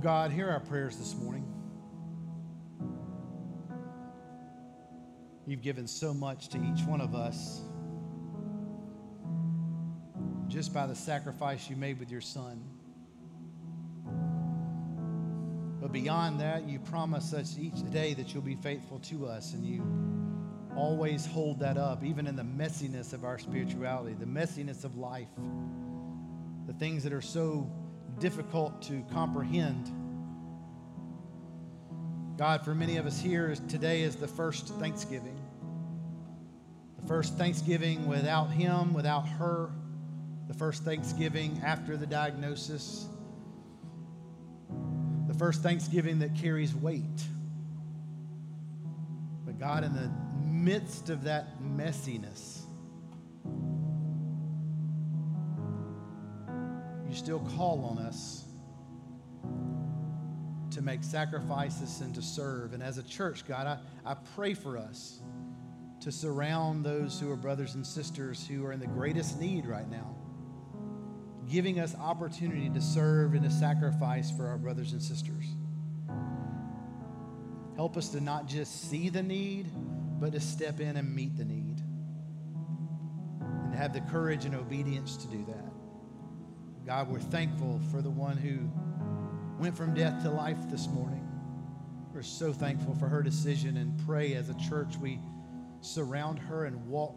God, 0.00 0.32
hear 0.32 0.48
our 0.48 0.60
prayers 0.60 0.96
this 0.96 1.14
morning. 1.14 1.46
You've 5.46 5.60
given 5.60 5.86
so 5.86 6.14
much 6.14 6.48
to 6.50 6.58
each 6.58 6.86
one 6.86 7.02
of 7.02 7.14
us 7.14 7.60
just 10.48 10.72
by 10.72 10.86
the 10.86 10.94
sacrifice 10.94 11.68
you 11.68 11.76
made 11.76 11.98
with 11.98 12.10
your 12.10 12.22
son. 12.22 12.62
But 15.82 15.92
beyond 15.92 16.40
that, 16.40 16.66
you 16.66 16.78
promise 16.78 17.34
us 17.34 17.58
each 17.60 17.90
day 17.90 18.14
that 18.14 18.32
you'll 18.32 18.42
be 18.42 18.54
faithful 18.54 19.00
to 19.00 19.26
us 19.26 19.52
and 19.52 19.66
you 19.66 19.84
always 20.76 21.26
hold 21.26 21.60
that 21.60 21.76
up, 21.76 22.02
even 22.02 22.26
in 22.26 22.36
the 22.36 22.42
messiness 22.42 23.12
of 23.12 23.24
our 23.24 23.38
spirituality, 23.38 24.14
the 24.18 24.24
messiness 24.24 24.84
of 24.84 24.96
life, 24.96 25.28
the 26.66 26.72
things 26.72 27.02
that 27.02 27.12
are 27.12 27.20
so 27.20 27.70
difficult 28.20 28.82
to 28.82 29.02
comprehend. 29.12 29.90
God, 32.36 32.64
for 32.64 32.74
many 32.74 32.98
of 32.98 33.06
us 33.06 33.18
here, 33.18 33.54
today 33.68 34.02
is 34.02 34.16
the 34.16 34.28
first 34.28 34.68
Thanksgiving. 34.68 35.38
The 37.00 37.06
first 37.08 37.34
Thanksgiving 37.34 38.06
without 38.06 38.50
him, 38.50 38.94
without 38.94 39.26
her. 39.26 39.70
The 40.48 40.54
first 40.54 40.84
Thanksgiving 40.84 41.60
after 41.64 41.96
the 41.96 42.06
diagnosis. 42.06 43.06
The 45.26 45.34
first 45.34 45.62
Thanksgiving 45.62 46.18
that 46.20 46.34
carries 46.34 46.74
weight. 46.74 47.04
But 49.46 49.58
God, 49.58 49.84
in 49.84 49.94
the 49.94 50.10
midst 50.46 51.08
of 51.08 51.24
that 51.24 51.62
messiness, 51.62 52.60
still 57.20 57.40
call 57.54 57.84
on 57.84 57.98
us 57.98 58.46
to 60.70 60.80
make 60.80 61.04
sacrifices 61.04 62.00
and 62.00 62.14
to 62.14 62.22
serve. 62.22 62.72
And 62.72 62.82
as 62.82 62.96
a 62.96 63.02
church, 63.02 63.46
God, 63.46 63.66
I, 63.66 64.10
I 64.10 64.14
pray 64.34 64.54
for 64.54 64.78
us 64.78 65.20
to 66.00 66.10
surround 66.10 66.82
those 66.82 67.20
who 67.20 67.30
are 67.30 67.36
brothers 67.36 67.74
and 67.74 67.86
sisters 67.86 68.46
who 68.46 68.64
are 68.64 68.72
in 68.72 68.80
the 68.80 68.86
greatest 68.86 69.38
need 69.38 69.66
right 69.66 69.88
now, 69.90 70.16
giving 71.46 71.78
us 71.78 71.94
opportunity 71.94 72.70
to 72.70 72.80
serve 72.80 73.34
and 73.34 73.44
to 73.44 73.50
sacrifice 73.50 74.30
for 74.30 74.46
our 74.46 74.56
brothers 74.56 74.92
and 74.92 75.02
sisters. 75.02 75.44
Help 77.76 77.98
us 77.98 78.08
to 78.10 78.20
not 78.22 78.46
just 78.46 78.88
see 78.88 79.10
the 79.10 79.22
need, 79.22 79.70
but 80.18 80.32
to 80.32 80.40
step 80.40 80.80
in 80.80 80.96
and 80.96 81.14
meet 81.14 81.36
the 81.36 81.44
need. 81.44 81.82
And 83.62 83.72
to 83.72 83.78
have 83.78 83.92
the 83.92 84.00
courage 84.00 84.46
and 84.46 84.54
obedience 84.54 85.18
to 85.18 85.28
do 85.28 85.44
that. 85.48 85.69
God, 86.90 87.08
we're 87.08 87.20
thankful 87.20 87.80
for 87.92 88.02
the 88.02 88.10
one 88.10 88.36
who 88.36 88.68
went 89.62 89.76
from 89.76 89.94
death 89.94 90.24
to 90.24 90.28
life 90.28 90.58
this 90.68 90.88
morning. 90.88 91.24
We're 92.12 92.22
so 92.22 92.52
thankful 92.52 92.96
for 92.96 93.06
her 93.06 93.22
decision 93.22 93.76
and 93.76 93.96
pray 94.04 94.34
as 94.34 94.48
a 94.48 94.54
church 94.54 94.96
we 94.96 95.20
surround 95.82 96.40
her 96.40 96.64
and 96.64 96.84
walk 96.88 97.14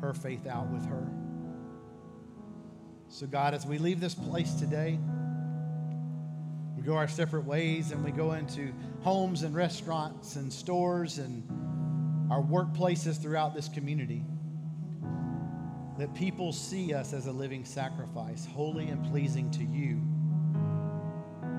her 0.00 0.14
faith 0.14 0.46
out 0.46 0.68
with 0.68 0.86
her. 0.86 1.10
So, 3.08 3.26
God, 3.26 3.52
as 3.52 3.66
we 3.66 3.78
leave 3.78 3.98
this 3.98 4.14
place 4.14 4.54
today, 4.54 4.96
we 6.76 6.84
go 6.84 6.94
our 6.94 7.08
separate 7.08 7.46
ways 7.46 7.90
and 7.90 8.04
we 8.04 8.12
go 8.12 8.34
into 8.34 8.72
homes 9.02 9.42
and 9.42 9.56
restaurants 9.56 10.36
and 10.36 10.52
stores 10.52 11.18
and 11.18 11.42
our 12.30 12.40
workplaces 12.40 13.20
throughout 13.20 13.56
this 13.56 13.68
community, 13.68 14.22
that 15.98 16.14
people 16.14 16.52
see 16.52 16.92
us 16.92 17.12
as 17.12 17.26
a 17.26 17.32
living 17.32 17.64
sacrifice, 17.64 18.46
holy 18.46 18.88
and 18.88 19.04
pleasing 19.10 19.50
to 19.52 19.64
you 19.64 20.00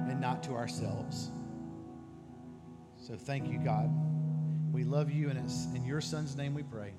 and 0.09 0.21
not 0.21 0.43
to 0.43 0.51
ourselves. 0.51 1.31
So 2.97 3.15
thank 3.15 3.49
you, 3.51 3.59
God. 3.59 3.89
We 4.71 4.83
love 4.83 5.09
you, 5.09 5.29
and 5.29 5.39
it's 5.39 5.67
in 5.73 5.85
your 5.85 6.01
son's 6.01 6.35
name 6.35 6.53
we 6.53 6.63
pray. 6.63 6.93